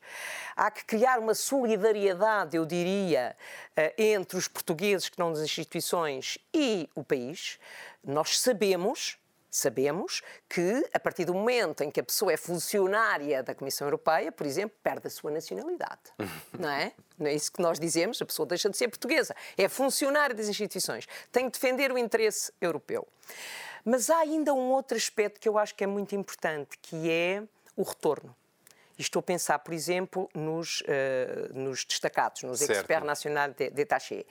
Há 0.56 0.70
que 0.70 0.84
criar 0.84 1.20
uma 1.20 1.34
solidariedade, 1.34 2.58
eu 2.58 2.66
diria, 2.66 3.36
entre 3.98 4.38
os 4.38 4.48
portugueses 4.48 5.08
que 5.08 5.20
não 5.20 5.32
instituições 5.58 6.38
e 6.54 6.90
o 6.96 7.04
país, 7.04 7.60
nós 8.04 8.40
sabemos 8.40 9.18
sabemos 9.54 10.24
que, 10.50 10.84
a 10.92 11.00
partir 11.00 11.26
do 11.26 11.34
momento 11.34 11.84
em 11.84 11.92
que 11.92 12.00
a 12.00 12.04
pessoa 12.04 12.34
é 12.34 12.38
funcionária 12.38 13.44
da 13.44 13.54
Comissão 13.54 13.86
Europeia, 13.86 14.32
por 14.32 14.48
exemplo, 14.48 14.76
perde 14.82 15.08
a 15.08 15.10
sua 15.12 15.30
nacionalidade. 15.30 16.02
não 16.58 16.70
é? 16.70 16.92
Não 17.20 17.28
é 17.28 17.34
isso 17.34 17.52
que 17.52 17.62
nós 17.62 17.80
dizemos, 17.80 18.20
a 18.22 18.26
pessoa 18.26 18.48
deixa 18.48 18.68
de 18.70 18.76
ser 18.76 18.88
portuguesa. 18.88 19.36
É 19.56 19.70
funcionária 19.70 20.36
das 20.36 20.48
instituições. 20.48 21.08
Tem 21.32 21.46
que 21.46 21.60
defender 21.60 21.92
o 21.92 21.98
interesse 21.98 22.52
europeu. 22.60 23.08
Mas 23.86 24.10
há 24.10 24.20
ainda 24.20 24.54
um 24.54 24.72
outro 24.72 24.98
aspecto 24.98 25.40
que 25.40 25.48
eu 25.48 25.58
acho 25.58 25.76
que 25.76 25.84
é 25.84 25.88
muito 25.88 26.16
importante, 26.16 26.78
que 26.82 27.10
é 27.10 27.44
o 27.76 27.84
retorno. 27.84 28.36
Estou 29.04 29.20
a 29.20 29.24
pensar, 29.24 29.60
por 29.60 29.74
exemplo, 29.74 30.30
nos, 30.34 30.82
uh, 30.82 31.54
nos 31.54 31.86
destacados, 31.86 32.44
nos 32.44 32.60
certo. 32.60 32.72
experts 32.72 33.06
nacionais 33.06 33.54
de, 33.54 33.70
de 33.70 33.86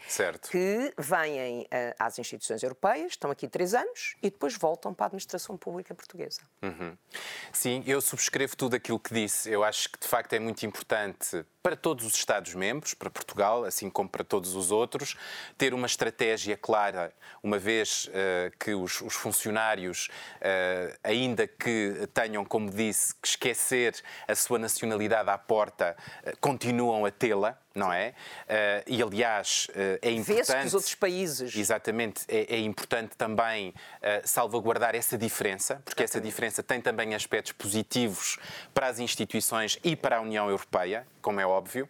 certo. 0.09 0.51
que 0.51 0.93
vêm 0.99 1.63
uh, 1.63 1.67
às 1.99 2.19
instituições 2.19 2.63
europeias, 2.63 3.13
estão 3.13 3.31
aqui 3.31 3.47
três 3.47 3.75
anos 3.75 4.17
e 4.23 4.31
depois 4.31 4.57
voltam 4.57 4.95
para 4.95 5.07
a 5.07 5.09
administração 5.09 5.57
pública 5.57 5.95
portuguesa. 5.95 6.41
Uhum. 6.63 6.97
Sim, 7.53 7.83
eu 7.87 8.01
subscrevo 8.01 8.57
tudo 8.57 8.77
aquilo 8.77 8.99
que 8.99 9.13
disse. 9.13 9.51
Eu 9.51 9.63
acho 9.63 9.91
que, 9.91 9.99
de 9.99 10.09
facto, 10.09 10.33
é 10.33 10.39
muito 10.39 10.65
importante 10.65 11.45
para 11.63 11.77
todos 11.77 12.05
os 12.05 12.15
Estados-membros, 12.15 12.93
para 12.93 13.09
Portugal, 13.09 13.65
assim 13.65 13.89
como 13.89 14.09
para 14.09 14.25
todos 14.25 14.57
os 14.57 14.73
outros, 14.73 15.17
ter 15.57 15.73
uma 15.73 15.87
estratégia 15.87 16.57
clara, 16.57 17.13
uma 17.41 17.57
vez 17.57 18.07
uh, 18.07 18.57
que 18.59 18.75
os, 18.75 19.01
os 19.01 19.15
funcionários, 19.15 20.09
uh, 20.39 20.99
ainda 21.05 21.47
que 21.47 22.09
tenham, 22.13 22.45
como 22.45 22.69
disse, 22.69 23.15
que 23.15 23.29
esquecer 23.29 23.95
a 24.27 24.35
sua 24.35 24.59
nacionalidade 24.59 25.31
à 25.31 25.39
porta, 25.39 25.97
uh, 26.27 26.37
continuam 26.41 27.05
a 27.07 27.11
tê-la 27.13 27.62
não 27.75 27.93
é? 27.93 28.11
Uh, 28.11 28.13
e 28.87 29.03
aliás, 29.03 29.67
uh, 29.71 29.99
é 30.03 30.11
importante. 30.11 30.61
Que 30.61 30.67
os 30.67 30.75
outros 30.75 30.95
países. 30.95 31.57
Exatamente, 31.57 32.25
é, 32.29 32.57
é 32.57 32.59
importante 32.59 33.17
também 33.17 33.71
uh, 33.71 33.73
salvaguardar 34.25 34.95
essa 34.95 35.17
diferença, 35.17 35.81
porque 35.85 36.03
essa 36.03 36.21
diferença 36.21 36.63
tem 36.63 36.81
também 36.81 37.15
aspectos 37.15 37.53
positivos 37.53 38.39
para 38.75 38.89
as 38.89 38.99
instituições 38.99 39.79
e 39.83 39.97
para 39.97 40.19
a 40.19 40.21
União 40.21 40.49
Europeia, 40.49 41.07
como 41.21 41.41
é 41.41 41.47
óbvio. 41.47 41.89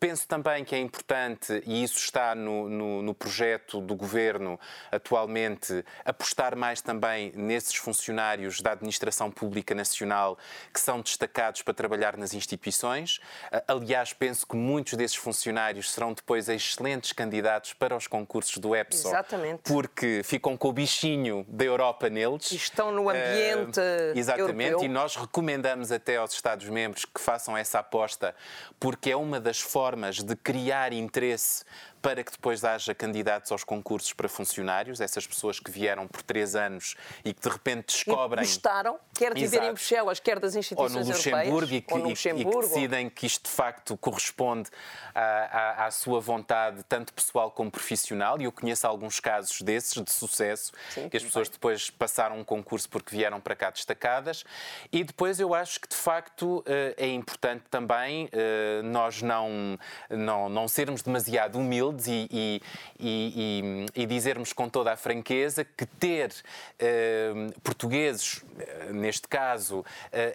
penso 0.00 0.26
também 0.26 0.64
que 0.64 0.74
é 0.74 0.78
importante, 0.78 1.62
e 1.64 1.84
isso 1.84 1.98
está 1.98 2.34
no, 2.34 2.68
no, 2.68 3.02
no 3.02 3.14
projeto 3.14 3.80
do 3.80 3.94
governo 3.94 4.58
atualmente, 4.90 5.84
apostar 6.04 6.56
mais 6.56 6.80
também 6.80 7.32
nesses 7.36 7.76
funcionários 7.76 8.60
da 8.60 8.72
administração 8.72 9.30
pública 9.30 9.74
nacional 9.74 10.36
que 10.74 10.80
são 10.80 11.00
destacados 11.00 11.62
para 11.62 11.72
trabalhar 11.72 12.16
nas 12.16 12.34
instituições. 12.34 13.20
aliás, 13.68 14.12
penso 14.12 14.44
que 14.44 14.56
muito 14.56 14.81
muitos 14.82 14.94
desses 14.94 15.16
funcionários 15.16 15.92
serão 15.92 16.12
depois 16.12 16.48
excelentes 16.48 17.12
candidatos 17.12 17.72
para 17.72 17.96
os 17.96 18.08
concursos 18.08 18.58
do 18.58 18.74
EPSO. 18.74 19.08
Exatamente. 19.08 19.60
Porque 19.62 20.22
ficam 20.24 20.56
com 20.56 20.68
o 20.68 20.72
bichinho 20.72 21.46
da 21.48 21.64
Europa 21.64 22.10
neles. 22.10 22.50
E 22.50 22.56
estão 22.56 22.90
no 22.90 23.08
ambiente 23.08 23.78
uh, 23.78 24.18
Exatamente, 24.18 24.70
europeu. 24.72 24.84
e 24.84 24.88
nós 24.88 25.14
recomendamos 25.14 25.92
até 25.92 26.16
aos 26.16 26.32
Estados-membros 26.32 27.04
que 27.04 27.20
façam 27.20 27.56
essa 27.56 27.78
aposta, 27.78 28.34
porque 28.80 29.12
é 29.12 29.16
uma 29.16 29.38
das 29.38 29.60
formas 29.60 30.20
de 30.20 30.34
criar 30.34 30.92
interesse 30.92 31.64
para 32.02 32.24
que 32.24 32.32
depois 32.32 32.64
haja 32.64 32.92
candidatos 32.94 33.52
aos 33.52 33.62
concursos 33.62 34.12
para 34.12 34.28
funcionários, 34.28 35.00
essas 35.00 35.24
pessoas 35.24 35.60
que 35.60 35.70
vieram 35.70 36.08
por 36.08 36.20
três 36.20 36.56
anos 36.56 36.96
e 37.24 37.32
que 37.32 37.40
de 37.40 37.48
repente 37.48 37.94
descobrem. 37.94 38.42
E 38.42 38.46
gostaram, 38.46 38.98
quer 39.14 39.32
de 39.32 39.40
viver 39.40 39.62
em 39.62 39.72
Bruxelas, 39.72 40.18
quer 40.18 40.40
das 40.40 40.56
instituições 40.56 40.96
ou 40.96 41.00
no 41.00 41.06
Luxemburgo, 41.06 41.48
europeias, 41.48 41.78
e 41.78 41.80
que, 41.80 41.94
ou 41.94 42.00
no 42.00 42.08
Luxemburgo. 42.08 42.50
E 42.50 42.62
que 42.62 42.68
decidem 42.68 43.08
que 43.08 43.24
isto 43.24 43.48
de 43.48 43.54
facto 43.54 43.96
corresponde 43.96 44.68
à, 45.14 45.20
à, 45.20 45.86
à, 45.86 45.90
sua 45.90 46.20
vontade, 46.20 46.82
tanto 46.88 47.12
pessoal 47.12 47.50
como 47.50 47.70
profissional. 47.70 48.40
E 48.40 48.44
eu 48.44 48.52
conheço 48.52 48.86
alguns 48.86 49.20
casos 49.20 49.60
desses, 49.62 50.02
de 50.02 50.12
sucesso, 50.12 50.72
Sim, 50.90 51.08
que 51.08 51.16
as 51.16 51.22
pessoas 51.22 51.48
bem. 51.48 51.54
depois 51.54 51.90
passaram 51.90 52.38
um 52.38 52.44
concurso 52.44 52.88
porque 52.88 53.14
vieram 53.14 53.40
para 53.40 53.54
cá 53.54 53.70
destacadas. 53.70 54.44
E 54.92 55.04
depois 55.04 55.40
eu 55.40 55.54
acho 55.54 55.80
que 55.80 55.88
de 55.88 55.96
facto 55.96 56.62
eh, 56.66 56.94
é 56.96 57.08
importante 57.08 57.64
também 57.70 58.28
eh, 58.32 58.80
nós 58.84 59.22
não, 59.22 59.78
não, 60.08 60.48
não 60.48 60.68
sermos 60.68 61.02
demasiado 61.02 61.58
humildes 61.58 62.06
e, 62.06 62.28
e, 62.30 62.62
e, 62.98 63.86
e, 63.94 64.06
dizermos 64.06 64.52
com 64.52 64.68
toda 64.68 64.92
a 64.92 64.96
franqueza 64.96 65.64
que 65.64 65.86
ter 65.86 66.32
eh, 66.78 67.32
portugueses, 67.62 68.42
neste 68.90 69.28
caso, 69.28 69.84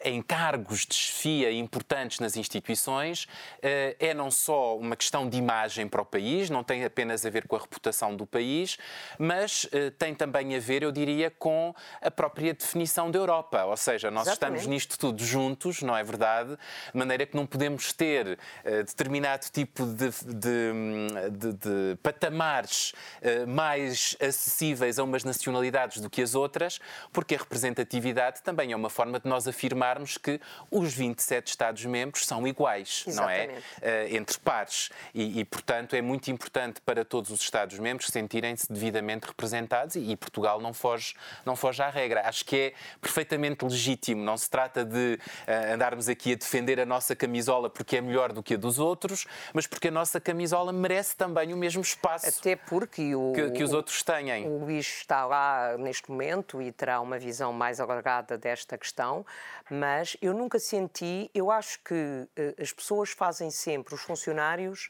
em 0.03 0.21
cargos 0.21 0.85
de 0.85 0.95
chefia 0.95 1.51
importantes 1.51 2.19
nas 2.19 2.35
instituições, 2.35 3.27
é 3.61 4.13
não 4.13 4.26
só 4.31 4.77
uma 4.77 4.95
questão 4.95 5.29
de 5.29 5.37
imagem 5.37 5.87
para 5.87 6.01
o 6.01 6.05
país, 6.05 6.49
não 6.49 6.63
tem 6.63 6.83
apenas 6.83 7.25
a 7.25 7.29
ver 7.29 7.47
com 7.47 7.55
a 7.55 7.59
reputação 7.59 8.15
do 8.15 8.25
país, 8.25 8.77
mas 9.17 9.67
tem 9.97 10.13
também 10.13 10.55
a 10.55 10.59
ver, 10.59 10.83
eu 10.83 10.91
diria, 10.91 11.31
com 11.31 11.73
a 12.01 12.11
própria 12.11 12.53
definição 12.53 13.09
da 13.11 13.19
Europa. 13.19 13.63
Ou 13.65 13.77
seja, 13.77 14.09
nós 14.11 14.27
Exatamente. 14.27 14.59
estamos 14.59 14.67
nisto 14.67 14.97
tudo 14.97 15.23
juntos, 15.23 15.81
não 15.81 15.95
é 15.95 16.03
verdade? 16.03 16.57
De 16.91 16.97
maneira 16.97 17.25
que 17.25 17.35
não 17.35 17.45
podemos 17.45 17.93
ter 17.93 18.37
determinado 18.63 19.45
tipo 19.51 19.85
de, 19.85 20.09
de, 20.09 21.27
de 21.29 21.47
de, 21.53 21.53
de 21.53 21.97
patamares 22.01 22.93
uh, 23.21 23.47
mais 23.47 24.15
acessíveis 24.19 24.99
a 24.99 25.03
umas 25.03 25.23
nacionalidades 25.23 26.01
do 26.01 26.09
que 26.09 26.21
as 26.21 26.35
outras, 26.35 26.79
porque 27.11 27.35
a 27.35 27.37
representatividade 27.37 28.41
também 28.41 28.71
é 28.71 28.75
uma 28.75 28.89
forma 28.89 29.19
de 29.19 29.27
nós 29.27 29.47
afirmarmos 29.47 30.17
que 30.17 30.39
os 30.71 30.93
27 30.93 31.47
Estados-membros 31.47 32.25
são 32.25 32.47
iguais, 32.47 33.05
Exatamente. 33.07 33.53
não 33.53 33.89
é? 33.89 34.09
Entre 34.17 34.37
pares. 34.39 34.89
E, 35.13 35.39
e, 35.39 35.45
portanto, 35.45 35.95
é 35.95 36.01
muito 36.01 36.29
importante 36.29 36.81
para 36.81 37.05
todos 37.05 37.31
os 37.31 37.39
Estados-membros 37.41 38.07
sentirem-se 38.07 38.71
devidamente 38.71 39.27
representados 39.27 39.95
e, 39.95 40.11
e, 40.11 40.15
Portugal 40.17 40.59
não 40.59 40.73
foge, 40.73 41.15
não 41.45 41.55
foge 41.55 41.81
à 41.81 41.89
regra. 41.89 42.27
Acho 42.27 42.43
que 42.43 42.55
é 42.55 42.73
perfeitamente 42.99 43.63
legítimo. 43.63 44.23
Não 44.23 44.35
se 44.35 44.49
trata 44.49 44.83
de 44.83 45.19
uh, 45.47 45.73
andarmos 45.73 46.09
aqui 46.09 46.33
a 46.33 46.35
defender 46.35 46.79
a 46.79 46.85
nossa 46.85 47.15
camisola 47.15 47.69
porque 47.69 47.97
é 47.97 48.01
melhor 48.01 48.33
do 48.33 48.43
que 48.43 48.55
a 48.55 48.57
dos 48.57 48.79
outros, 48.79 49.25
mas 49.53 49.67
porque 49.67 49.87
a 49.89 49.91
nossa 49.91 50.19
camisola 50.19 50.73
merece 50.73 51.15
também 51.15 51.37
também 51.37 51.53
o 51.53 51.57
mesmo 51.57 51.81
espaço 51.81 52.27
Até 52.27 52.55
porque 52.55 53.13
o, 53.13 53.33
que, 53.33 53.51
que 53.51 53.63
os 53.63 53.73
outros 53.73 54.01
têm. 54.01 54.47
O 54.47 54.59
Luís 54.59 54.87
está 54.87 55.25
lá 55.25 55.77
neste 55.77 56.09
momento 56.09 56.61
e 56.61 56.71
terá 56.71 56.99
uma 57.01 57.19
visão 57.19 57.53
mais 57.53 57.79
alargada 57.79 58.37
desta 58.37 58.77
questão, 58.77 59.25
mas 59.69 60.17
eu 60.21 60.33
nunca 60.33 60.57
senti, 60.57 61.29
eu 61.33 61.51
acho 61.51 61.79
que 61.83 61.93
uh, 61.93 62.61
as 62.61 62.71
pessoas 62.71 63.11
fazem 63.11 63.51
sempre, 63.51 63.93
os 63.93 64.03
funcionários 64.07 64.89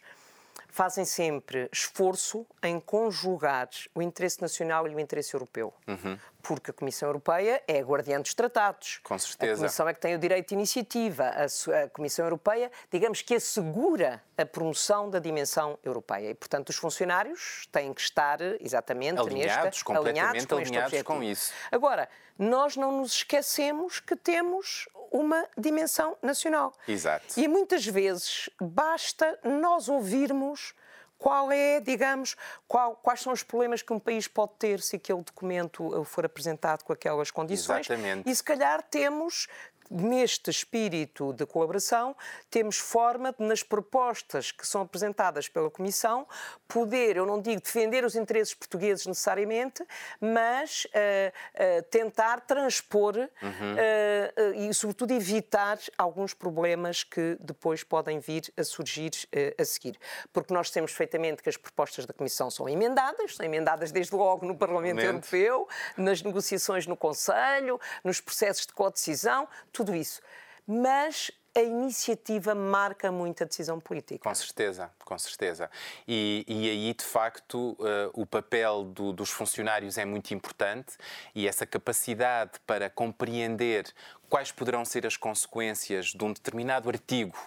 fazem 0.69 1.05
sempre 1.05 1.67
esforço 1.71 2.45
em 2.61 2.79
conjugar 2.79 3.67
o 3.95 4.01
interesse 4.01 4.39
nacional 4.41 4.87
e 4.87 4.93
o 4.93 4.99
interesse 4.99 5.33
europeu. 5.33 5.73
Uhum. 5.87 6.17
Porque 6.41 6.71
a 6.71 6.73
Comissão 6.73 7.09
Europeia 7.09 7.61
é 7.67 7.79
a 7.79 7.83
guardiã 7.83 8.21
dos 8.21 8.33
tratados. 8.33 8.99
Com 9.03 9.17
certeza. 9.17 9.53
A 9.53 9.57
Comissão 9.57 9.89
é 9.89 9.93
que 9.93 9.99
tem 9.99 10.15
o 10.15 10.19
direito 10.19 10.49
de 10.49 10.55
iniciativa. 10.55 11.25
A, 11.25 11.83
a 11.83 11.89
Comissão 11.89 12.25
Europeia, 12.25 12.71
digamos 12.91 13.21
que 13.21 13.35
assegura 13.35 14.21
a 14.37 14.45
promoção 14.45 15.09
da 15.09 15.19
dimensão 15.19 15.77
europeia. 15.83 16.29
E, 16.29 16.33
portanto, 16.33 16.69
os 16.69 16.75
funcionários 16.75 17.67
têm 17.71 17.93
que 17.93 18.01
estar 18.01 18.39
exatamente 18.61 19.19
alinhados, 19.19 19.65
nesta, 19.65 19.83
completamente 19.83 20.19
alinhados, 20.19 20.45
com, 20.45 20.55
alinhados 20.55 21.01
com 21.03 21.23
isso. 21.23 21.51
Agora, 21.71 22.07
nós 22.37 22.77
não 22.77 22.99
nos 22.99 23.13
esquecemos 23.13 23.99
que 23.99 24.15
temos 24.15 24.87
uma 25.11 25.45
dimensão 25.57 26.17
nacional. 26.21 26.73
Exato. 26.87 27.39
E 27.39 27.47
muitas 27.47 27.85
vezes 27.85 28.49
basta 28.61 29.39
nós 29.43 29.89
ouvirmos 29.89 30.73
qual 31.17 31.51
é, 31.51 31.79
digamos, 31.79 32.35
qual, 32.67 32.95
quais 32.95 33.21
são 33.21 33.33
os 33.33 33.43
problemas 33.43 33.81
que 33.81 33.91
um 33.91 33.99
país 33.99 34.27
pode 34.27 34.53
ter 34.59 34.81
se 34.81 34.95
aquele 34.95 35.21
documento 35.21 36.03
for 36.03 36.25
apresentado 36.25 36.83
com 36.83 36.93
aquelas 36.93 37.31
condições. 37.31 37.89
Exatamente. 37.89 38.29
E 38.29 38.35
se 38.35 38.43
calhar 38.43 38.83
temos 38.83 39.47
neste 39.89 40.49
espírito 40.49 41.33
de 41.33 41.45
colaboração, 41.45 42.15
temos 42.49 42.77
forma 42.77 43.33
de, 43.37 43.45
nas 43.45 43.63
propostas 43.63 44.51
que 44.51 44.65
são 44.65 44.81
apresentadas 44.81 45.47
pela 45.47 45.69
Comissão, 45.69 46.27
poder, 46.67 47.17
eu 47.17 47.25
não 47.25 47.41
digo 47.41 47.61
defender 47.61 48.03
os 48.03 48.15
interesses 48.15 48.53
portugueses 48.53 49.05
necessariamente, 49.05 49.85
mas 50.19 50.85
uh, 50.85 50.89
uh, 50.89 51.83
tentar 51.89 52.41
transpor 52.41 53.15
uhum. 53.17 53.27
uh, 53.27 54.69
e, 54.69 54.73
sobretudo, 54.73 55.13
evitar 55.13 55.79
alguns 55.97 56.33
problemas 56.33 57.03
que 57.03 57.37
depois 57.39 57.83
podem 57.83 58.19
vir 58.19 58.51
a 58.57 58.63
surgir 58.63 59.11
a 59.57 59.63
seguir. 59.63 59.97
Porque 60.33 60.53
nós 60.53 60.69
temos 60.69 60.91
perfeitamente 60.91 61.41
que 61.41 61.49
as 61.49 61.57
propostas 61.57 62.05
da 62.05 62.13
Comissão 62.13 62.49
são 62.49 62.67
emendadas, 62.67 63.35
são 63.35 63.45
emendadas 63.45 63.91
desde 63.91 64.15
logo 64.15 64.45
no 64.45 64.55
Parlamento 64.55 65.01
Europeu, 65.01 65.67
nas 65.95 66.21
negociações 66.21 66.85
no 66.85 66.97
Conselho, 66.97 67.79
nos 68.03 68.19
processos 68.19 68.65
de 68.65 68.73
codecisão, 68.73 69.47
tudo 69.77 69.95
isso. 69.95 70.19
Mas 70.65 71.31
a 71.55 71.61
iniciativa 71.61 72.53
marca 72.53 73.11
muito 73.11 73.43
a 73.43 73.45
decisão 73.47 73.79
política. 73.79 74.29
Com 74.29 74.35
certeza, 74.35 74.91
com 75.03 75.17
certeza. 75.17 75.69
E, 76.07 76.45
e 76.47 76.69
aí, 76.69 76.93
de 76.93 77.03
facto, 77.03 77.71
uh, 77.79 78.11
o 78.13 78.25
papel 78.25 78.83
do, 78.83 79.11
dos 79.11 79.29
funcionários 79.29 79.97
é 79.97 80.05
muito 80.05 80.33
importante 80.33 80.97
e 81.33 81.47
essa 81.47 81.65
capacidade 81.65 82.51
para 82.65 82.89
compreender 82.89 83.91
quais 84.29 84.51
poderão 84.51 84.83
ser 84.85 85.07
as 85.07 85.17
consequências 85.17 86.07
de 86.07 86.23
um 86.23 86.33
determinado 86.33 86.89
artigo 86.89 87.37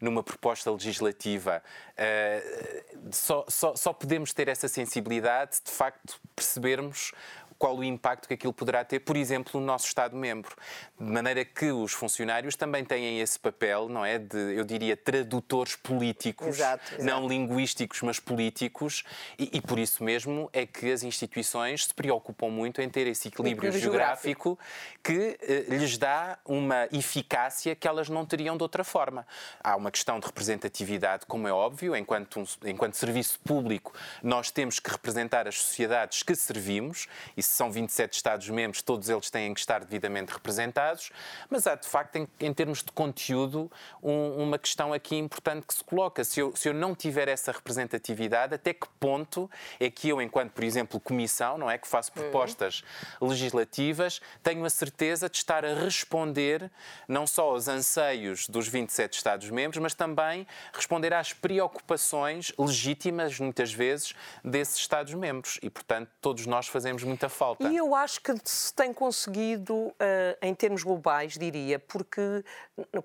numa 0.00 0.22
proposta 0.22 0.70
legislativa, 0.70 1.62
uh, 1.92 3.12
só, 3.12 3.44
só, 3.48 3.76
só 3.76 3.92
podemos 3.92 4.32
ter 4.32 4.48
essa 4.48 4.66
sensibilidade 4.66 5.56
se 5.56 5.64
de 5.64 5.70
facto 5.70 6.20
percebermos 6.34 7.12
qual 7.60 7.76
o 7.76 7.84
impacto 7.84 8.26
que 8.26 8.32
aquilo 8.32 8.54
poderá 8.54 8.82
ter, 8.82 9.00
por 9.00 9.18
exemplo, 9.18 9.60
no 9.60 9.66
nosso 9.66 9.86
Estado-membro. 9.86 10.56
De 10.98 11.04
maneira 11.04 11.44
que 11.44 11.70
os 11.70 11.92
funcionários 11.92 12.56
também 12.56 12.82
têm 12.82 13.20
esse 13.20 13.38
papel, 13.38 13.86
não 13.86 14.02
é? 14.02 14.18
De, 14.18 14.54
eu 14.56 14.64
diria, 14.64 14.96
tradutores 14.96 15.76
políticos, 15.76 16.48
exato, 16.48 16.94
exato. 16.94 17.04
não 17.04 17.28
linguísticos, 17.28 18.00
mas 18.00 18.18
políticos, 18.18 19.04
e, 19.38 19.58
e, 19.58 19.60
por 19.60 19.78
isso 19.78 20.02
mesmo 20.02 20.48
é 20.54 20.64
que 20.64 20.90
as 20.90 21.02
instituições 21.02 21.84
se 21.84 21.92
preocupam 21.92 22.48
muito 22.48 22.80
em 22.80 22.88
ter 22.88 23.06
esse 23.06 23.28
equilíbrio 23.28 23.70
geográfico, 23.72 24.56
geográfico 24.56 24.58
que 25.02 25.38
eh, 25.42 25.76
lhes 25.76 25.98
dá 25.98 26.38
uma 26.46 26.88
eficácia 26.90 27.76
que 27.76 27.86
elas 27.86 28.08
não 28.08 28.24
teriam 28.24 28.56
de 28.56 28.62
outra 28.62 28.82
forma. 28.82 29.26
Há 29.62 29.76
uma 29.76 29.90
questão 29.90 30.18
de 30.18 30.24
representatividade, 30.24 31.26
como 31.26 31.46
é 31.46 31.52
óbvio, 31.52 31.94
enquanto, 31.94 32.40
um, 32.40 32.44
enquanto 32.64 32.94
serviço 32.94 33.38
público, 33.40 33.92
nós 34.22 34.50
temos 34.50 34.80
que 34.80 34.90
representar 34.90 35.46
as 35.46 35.60
sociedades 35.60 36.22
que 36.22 36.34
servimos, 36.34 37.06
e 37.36 37.49
são 37.50 37.70
27 37.70 38.14
Estados-membros, 38.14 38.82
todos 38.82 39.08
eles 39.08 39.30
têm 39.30 39.52
que 39.54 39.60
estar 39.60 39.80
devidamente 39.84 40.32
representados, 40.32 41.10
mas 41.48 41.66
há 41.66 41.74
de 41.74 41.86
facto, 41.86 42.16
em, 42.16 42.28
em 42.38 42.52
termos 42.52 42.82
de 42.82 42.92
conteúdo, 42.92 43.70
um, 44.02 44.42
uma 44.42 44.58
questão 44.58 44.92
aqui 44.92 45.16
importante 45.16 45.66
que 45.66 45.74
se 45.74 45.84
coloca. 45.84 46.24
Se 46.24 46.40
eu, 46.40 46.54
se 46.54 46.68
eu 46.68 46.74
não 46.74 46.94
tiver 46.94 47.28
essa 47.28 47.52
representatividade, 47.52 48.54
até 48.54 48.72
que 48.72 48.86
ponto 48.98 49.50
é 49.78 49.90
que 49.90 50.08
eu, 50.08 50.20
enquanto, 50.20 50.52
por 50.52 50.64
exemplo, 50.64 51.00
comissão, 51.00 51.58
não 51.58 51.70
é, 51.70 51.78
que 51.78 51.88
faço 51.88 52.12
uhum. 52.14 52.22
propostas 52.22 52.82
uhum. 53.20 53.28
legislativas, 53.28 54.20
tenho 54.42 54.64
a 54.64 54.70
certeza 54.70 55.28
de 55.28 55.36
estar 55.36 55.64
a 55.64 55.74
responder 55.74 56.70
não 57.08 57.26
só 57.26 57.50
aos 57.50 57.68
anseios 57.68 58.48
dos 58.48 58.68
27 58.68 59.14
Estados-membros, 59.14 59.80
mas 59.82 59.94
também 59.94 60.46
responder 60.72 61.12
às 61.12 61.32
preocupações 61.32 62.52
legítimas, 62.58 63.38
muitas 63.38 63.72
vezes, 63.72 64.14
desses 64.44 64.76
Estados-membros. 64.76 65.58
E, 65.62 65.70
portanto, 65.70 66.10
todos 66.20 66.46
nós 66.46 66.66
fazemos 66.66 67.02
muita 67.02 67.28
falta. 67.40 67.66
E 67.66 67.76
eu 67.76 67.94
acho 67.94 68.20
que 68.20 68.34
se 68.44 68.74
tem 68.74 68.92
conseguido, 68.92 69.74
uh, 69.74 69.94
em 70.42 70.54
termos 70.54 70.82
globais, 70.82 71.38
diria, 71.38 71.78
porque, 71.78 72.44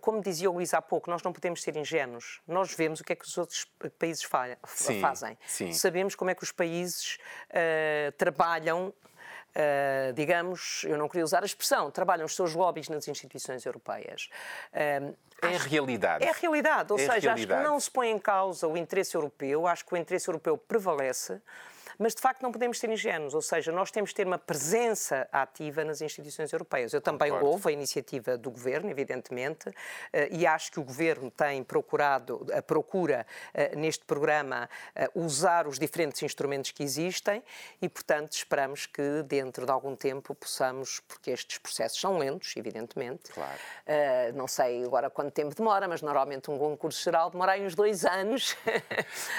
como 0.01 0.21
dizia 0.21 0.51
o 0.51 0.55
Luís 0.55 0.73
há 0.73 0.81
pouco, 0.81 1.09
nós 1.09 1.23
não 1.23 1.31
podemos 1.31 1.61
ser 1.61 1.77
ingênuos. 1.77 2.41
Nós 2.45 2.73
vemos 2.73 2.99
o 2.99 3.03
que 3.03 3.13
é 3.13 3.15
que 3.15 3.25
os 3.25 3.37
outros 3.37 3.65
países 3.97 4.23
fa 4.23 4.57
sim, 4.65 4.99
fazem. 4.99 5.37
Sim. 5.47 5.71
Sabemos 5.71 6.15
como 6.15 6.29
é 6.29 6.35
que 6.35 6.43
os 6.43 6.51
países 6.51 7.17
uh, 7.49 8.11
trabalham 8.17 8.93
Uh, 9.55 10.11
digamos, 10.11 10.83
eu 10.83 10.97
não 10.97 11.07
queria 11.07 11.23
usar 11.23 11.41
a 11.41 11.45
expressão, 11.45 11.89
trabalham 11.89 12.25
os 12.25 12.35
seus 12.35 12.53
lobbies 12.53 12.89
nas 12.89 13.07
instituições 13.07 13.65
europeias. 13.65 14.29
Uh, 14.73 15.15
é 15.41 15.55
a 15.55 15.59
realidade. 15.59 16.25
É 16.25 16.29
a 16.29 16.33
realidade, 16.33 16.91
ou 16.91 16.99
é 16.99 17.01
seja, 17.01 17.29
realidade. 17.29 17.53
acho 17.53 17.63
que 17.63 17.69
não 17.69 17.79
se 17.79 17.89
põe 17.89 18.09
em 18.09 18.19
causa 18.19 18.67
o 18.67 18.75
interesse 18.75 19.15
europeu, 19.15 19.65
acho 19.65 19.85
que 19.85 19.93
o 19.93 19.97
interesse 19.97 20.27
europeu 20.27 20.57
prevalece 20.57 21.41
mas 21.97 22.13
de 22.13 22.21
facto 22.21 22.41
não 22.41 22.51
podemos 22.51 22.79
ser 22.79 22.89
ingênuos, 22.89 23.33
ou 23.33 23.41
seja, 23.41 23.71
nós 23.71 23.91
temos 23.91 24.09
de 24.09 24.15
ter 24.15 24.27
uma 24.27 24.37
presença 24.37 25.27
ativa 25.31 25.83
nas 25.83 26.01
instituições 26.01 26.51
europeias. 26.51 26.93
Eu 26.93 27.01
também 27.01 27.31
Concordo. 27.31 27.67
a 27.67 27.71
iniciativa 27.71 28.37
do 28.37 28.51
Governo, 28.51 28.89
evidentemente, 28.89 29.71
eh, 30.11 30.29
e 30.31 30.45
acho 30.45 30.71
que 30.71 30.79
o 30.79 30.83
Governo 30.83 31.31
tem 31.31 31.63
procurado, 31.63 32.45
a 32.53 32.61
procura 32.61 33.25
eh, 33.53 33.75
neste 33.75 34.05
programa, 34.05 34.69
eh, 34.95 35.09
usar 35.15 35.67
os 35.67 35.79
diferentes 35.79 36.21
instrumentos 36.23 36.71
que 36.71 36.83
existem 36.83 37.43
e, 37.81 37.87
portanto, 37.87 38.33
esperamos 38.33 38.85
que 38.85 39.23
dentro 39.23 39.65
de 39.65 39.71
algum 39.71 39.95
tempo 39.95 40.35
possamos, 40.35 40.99
porque 41.07 41.31
estes 41.31 41.57
processos 41.57 41.99
são 41.99 42.17
lentos, 42.17 42.53
evidentemente. 42.57 43.31
Claro. 43.31 43.59
Não 44.33 44.47
sei 44.47 44.83
agora 44.83 45.09
quanto 45.09 45.31
tempo 45.31 45.55
demora, 45.55 45.87
mas 45.87 46.01
normalmente 46.01 46.49
um 46.49 46.57
concurso 46.57 47.01
geral 47.03 47.29
demora 47.29 47.57
uns 47.59 47.75
dois 47.75 48.03
anos. 48.05 48.55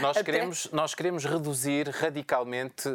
Nós, 0.00 0.16
queremos, 0.22 0.70
nós 0.70 0.94
queremos 0.94 1.24
reduzir 1.24 1.88
radicalmente 1.88 2.45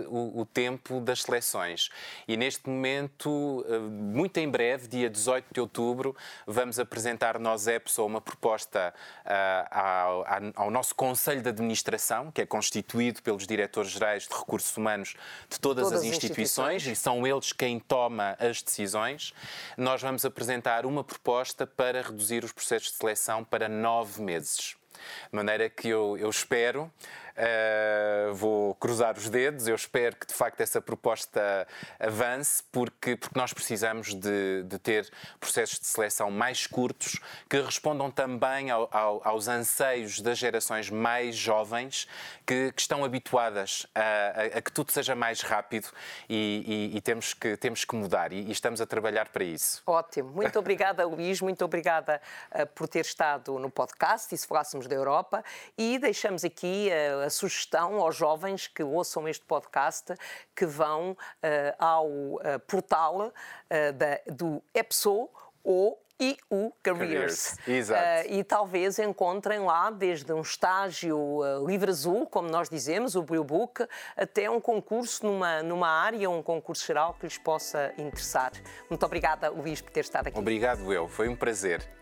o, 0.08 0.42
o, 0.42 0.46
tempo 0.46 1.00
das 1.00 1.24
seleções. 1.24 1.90
E 2.28 2.38
neste 2.38 2.68
momento, 2.70 3.66
eh, 3.68 3.78
muito 3.80 4.38
em 4.38 4.50
breve, 4.50 4.88
dia 4.88 5.10
18 5.10 5.46
de 5.54 5.60
outubro, 5.60 6.16
vamos 6.48 6.80
apresentar 6.80 7.40
nós 7.40 7.68
EPSO 7.68 8.06
uma 8.06 8.22
proposta 8.22 8.94
uh, 9.26 9.68
ao, 9.72 10.26
ao, 10.56 10.72
nosso 10.72 10.96
Conselho 10.96 11.42
de 11.42 11.50
Administração, 11.50 12.32
que 12.32 12.42
é 12.42 12.46
constituído 12.46 13.22
pelos 13.22 13.46
diretores-gerais 13.46 14.28
de 14.28 14.34
recursos 14.36 14.76
humanos 14.76 15.16
de 15.50 15.60
todas, 15.60 15.86
todas 15.86 16.00
as 16.00 16.06
instituições, 16.06 16.82
instituições, 16.82 16.88
e 16.88 16.96
são 16.96 17.28
eles 17.28 17.52
quem 17.52 17.80
toma 17.80 18.36
as 18.40 18.62
decisões. 18.62 19.34
Nós 19.78 20.02
vamos 20.02 20.26
apresentar 20.26 20.86
uma 20.86 21.04
proposta 21.04 21.68
para 21.68 22.02
reduzir 22.02 22.44
os 22.44 22.52
processos 22.52 22.92
de 22.92 22.98
seleção 22.98 23.44
para 23.44 23.68
nove 23.68 24.22
meses. 24.22 24.76
De 25.30 25.36
maneira 25.36 25.70
que 25.70 25.88
eu, 25.88 26.18
eu 26.18 26.30
espero 26.30 26.92
Uh, 27.42 28.36
vou 28.36 28.76
cruzar 28.76 29.18
os 29.18 29.28
dedos, 29.28 29.68
eu 29.68 29.74
espero 29.74 30.16
que 30.16 30.28
de 30.28 30.34
facto 30.34 30.62
essa 30.62 30.80
proposta 30.80 31.68
avance, 32.00 32.62
porque, 32.72 33.16
porque 33.16 33.40
nós 33.40 33.52
precisamos 33.52 34.14
de, 34.14 34.62
de 34.62 34.78
ter 34.78 35.10
processos 35.40 35.80
de 35.80 35.88
seleção 35.88 36.30
mais 36.30 36.68
curtos 36.68 37.20
que 37.50 37.60
respondam 37.60 38.12
também 38.12 38.70
ao, 38.70 38.88
ao, 38.92 39.28
aos 39.28 39.48
anseios 39.48 40.22
das 40.22 40.38
gerações 40.38 40.92
mais 40.92 41.36
jovens 41.36 42.08
que, 42.46 42.72
que 42.74 42.82
estão 42.82 43.04
habituadas 43.04 43.88
a, 43.96 44.02
a, 44.02 44.58
a, 44.60 44.62
que 44.62 44.72
tudo 44.72 44.92
seja 44.92 45.16
mais 45.16 45.42
rápido 45.42 45.88
e, 46.30 46.92
e, 46.94 46.98
e, 46.98 47.02
temos, 47.02 47.34
que, 47.34 47.58
temos 47.58 47.84
que 47.84 47.96
mudar. 47.96 48.32
E, 48.32 48.42
e, 48.42 48.52
estamos 48.52 48.80
a 48.82 48.86
trabalhar 48.86 49.30
para 49.30 49.44
isso. 49.44 49.82
Ótimo, 49.88 50.30
muito 50.30 50.60
obrigada 50.60 51.04
Luís, 51.08 51.42
muito 51.42 51.66
obrigada 51.66 52.22
uh, 52.52 52.68
por 52.68 52.88
ter 52.88 53.00
estado 53.00 53.58
no 53.58 53.72
podcast 53.72 54.36
e 54.36 54.38
se 54.38 54.46
falássemos 54.46 54.86
da 54.86 54.94
Europa. 54.94 55.44
E 55.76 55.98
deixamos 55.98 56.44
aqui 56.44 56.90
uh, 56.92 57.26
a 57.26 57.31
sugestão 57.32 58.00
aos 58.00 58.16
jovens 58.16 58.68
que 58.68 58.84
ouçam 58.84 59.28
este 59.28 59.46
podcast 59.46 60.14
que 60.56 60.66
vão 60.66 61.12
uh, 61.12 61.18
ao 61.80 62.08
uh, 62.08 62.60
portal 62.68 63.28
uh, 63.28 63.94
da, 63.94 64.20
do 64.28 64.62
EPSO 64.74 65.30
ou 65.64 66.02
EU 66.22 66.72
Careers. 66.84 67.56
Careers. 67.56 67.68
Exato. 67.68 68.30
Uh, 68.30 68.34
e 68.34 68.44
talvez 68.44 69.00
encontrem 69.00 69.60
lá 69.60 69.90
desde 69.90 70.32
um 70.32 70.42
estágio 70.42 71.18
uh, 71.18 71.66
livre 71.66 71.90
azul, 71.90 72.28
como 72.28 72.48
nós 72.48 72.70
dizemos, 72.70 73.16
o 73.16 73.24
Blue 73.24 73.44
Book, 73.44 73.86
até 74.16 74.50
um 74.50 74.62
concurso 74.62 75.26
numa, 75.26 75.64
numa 75.64 75.90
área, 75.90 76.30
um 76.30 76.44
concurso 76.44 76.86
geral 76.86 77.16
que 77.16 77.26
lhes 77.26 77.40
possa 77.40 77.92
interessar. 77.98 78.52
Muito 78.88 79.04
obrigada, 79.04 79.50
Luís, 79.50 79.82
por 79.82 79.92
ter 79.92 80.02
estado 80.02 80.28
aqui. 80.28 80.38
Obrigado 80.38 80.94
eu, 80.94 81.08
foi 81.08 81.28
um 81.28 81.36
prazer. 81.36 82.01